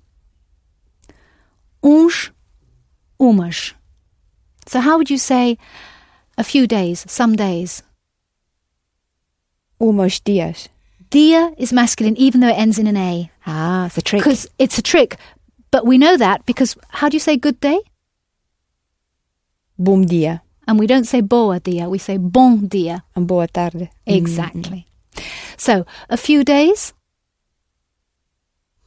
[1.83, 2.29] Uns,
[3.19, 3.73] umas.
[4.67, 5.57] So how would you say
[6.39, 7.83] a few days, some days?
[9.79, 10.69] Umas dias.
[11.11, 13.29] Dia is masculine even though it ends in an A.
[13.45, 14.23] Ah, it's a trick.
[14.23, 15.17] Because it's a trick.
[15.71, 17.79] But we know that because how do you say good day?
[19.77, 20.41] Bom dia.
[20.67, 23.03] And we don't say boa dia, we say bon dia.
[23.15, 23.89] And boa tarde.
[24.05, 24.85] Exactly.
[25.57, 26.93] So, a few days,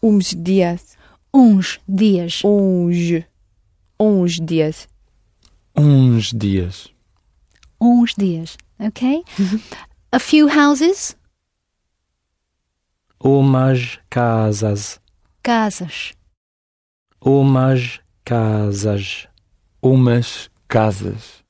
[0.02, 0.08] Mm.
[0.08, 0.96] Uns dias.
[1.32, 2.42] uns dias.
[2.44, 3.24] Uns.
[3.98, 4.88] Uns dias.
[5.76, 6.91] Uns dias.
[7.82, 8.56] Uns dias.
[8.80, 9.24] Okay?
[10.12, 11.16] a few houses,
[13.24, 14.98] Umas casas.
[15.42, 16.12] casas.
[17.20, 19.26] Umas casas.
[19.82, 21.42] Umas casas.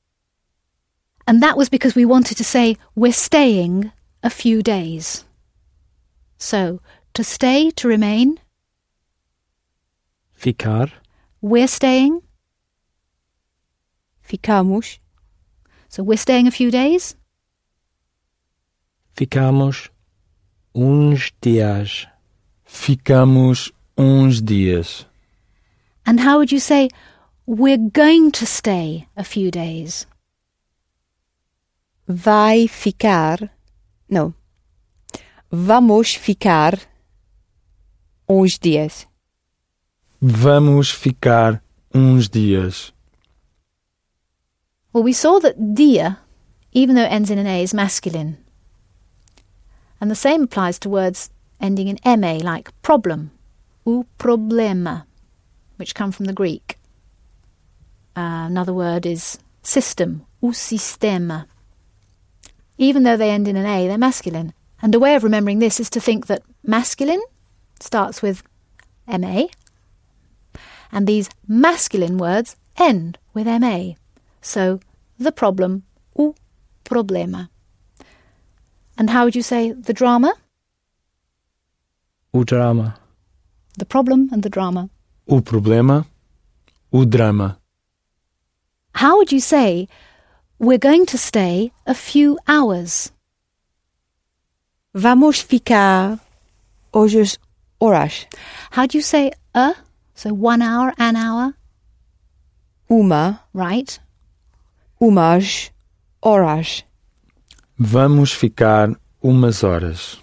[1.27, 3.91] And that was because we wanted to say we're staying
[4.23, 5.25] a few days.
[6.37, 6.79] So,
[7.13, 8.39] to stay, to remain,
[10.35, 10.87] Ficar.
[11.41, 12.21] we're staying.
[14.21, 14.99] Ficamos.
[15.93, 17.15] So, we're staying a few days.
[19.15, 19.91] Ficamos
[20.73, 22.07] uns dias.
[22.65, 25.05] Ficamos uns dias.
[26.03, 26.89] And how would you say
[27.45, 30.07] we're going to stay a few days?
[32.07, 33.51] Vai ficar.
[34.09, 34.33] Não.
[35.51, 36.79] Vamos ficar.
[38.27, 39.05] Uns dias.
[40.19, 41.61] Vamos ficar
[41.93, 42.91] uns dias.
[44.93, 46.19] Well, we saw that dia,
[46.71, 48.37] even though it ends in an A, is masculine.
[49.99, 53.31] And the same applies to words ending in ma, like problem,
[53.87, 55.05] ou problema,
[55.77, 56.77] which come from the Greek.
[58.15, 61.47] Uh, another word is system, ou sistema.
[62.77, 64.53] Even though they end in an A, they're masculine.
[64.79, 67.21] And a way of remembering this is to think that masculine
[67.79, 68.43] starts with
[69.07, 69.47] ma,
[70.91, 73.93] and these masculine words end with ma.
[74.43, 74.81] So,
[75.17, 75.83] the problem,
[76.19, 76.35] o
[76.83, 77.47] problema.
[78.97, 80.33] And how would you say the drama?
[82.33, 82.95] O drama.
[83.77, 84.89] The problem and the drama.
[85.29, 86.05] O problema,
[86.91, 87.57] o drama.
[88.95, 89.87] How would you say
[90.59, 93.11] we're going to stay a few hours?
[94.93, 96.19] Vamos ficar
[96.93, 97.37] hoje
[97.79, 98.25] horas.
[98.71, 99.73] How do you say a?
[100.15, 101.53] So one hour, an hour,
[102.89, 103.41] Uma.
[103.53, 103.97] right?
[105.03, 105.69] Umas
[106.21, 106.85] horas.
[107.77, 110.17] Vamos ficar umas horas.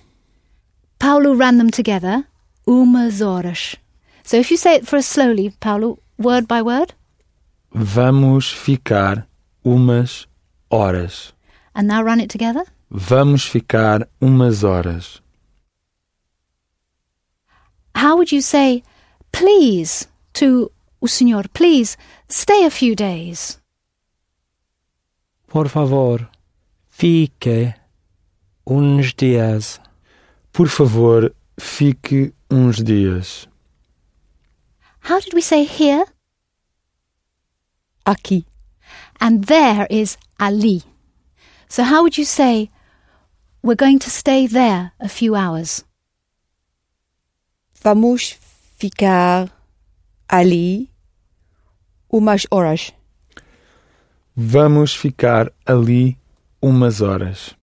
[0.98, 2.24] Paulo ran them together.
[2.66, 3.76] Umas horas.
[4.22, 6.94] So if you say it for us slowly, Paulo, word by word.
[7.74, 9.26] Vamos ficar
[9.62, 10.26] umas
[10.70, 11.34] horas.
[11.74, 12.64] And now run it together.
[12.90, 15.20] Vamos ficar umas horas.
[17.94, 18.82] How would you say,
[19.30, 20.72] please, to
[21.02, 21.98] o senhor, please,
[22.30, 23.59] stay a few days?
[25.50, 26.30] Por favor,
[26.88, 27.74] fique
[28.64, 29.80] uns dias.
[30.52, 33.48] Por favor, fique uns dias.
[35.00, 36.04] How did we say here?
[38.06, 38.44] Aqui.
[39.20, 40.84] And there is Ali.
[41.68, 42.70] So how would you say,
[43.60, 45.82] we're going to stay there a few hours?
[47.82, 48.38] Vamos
[48.78, 49.50] ficar
[50.28, 50.90] ali
[52.08, 52.92] umas horas.
[54.42, 56.16] Vamos ficar ali
[56.62, 57.54] umas horas.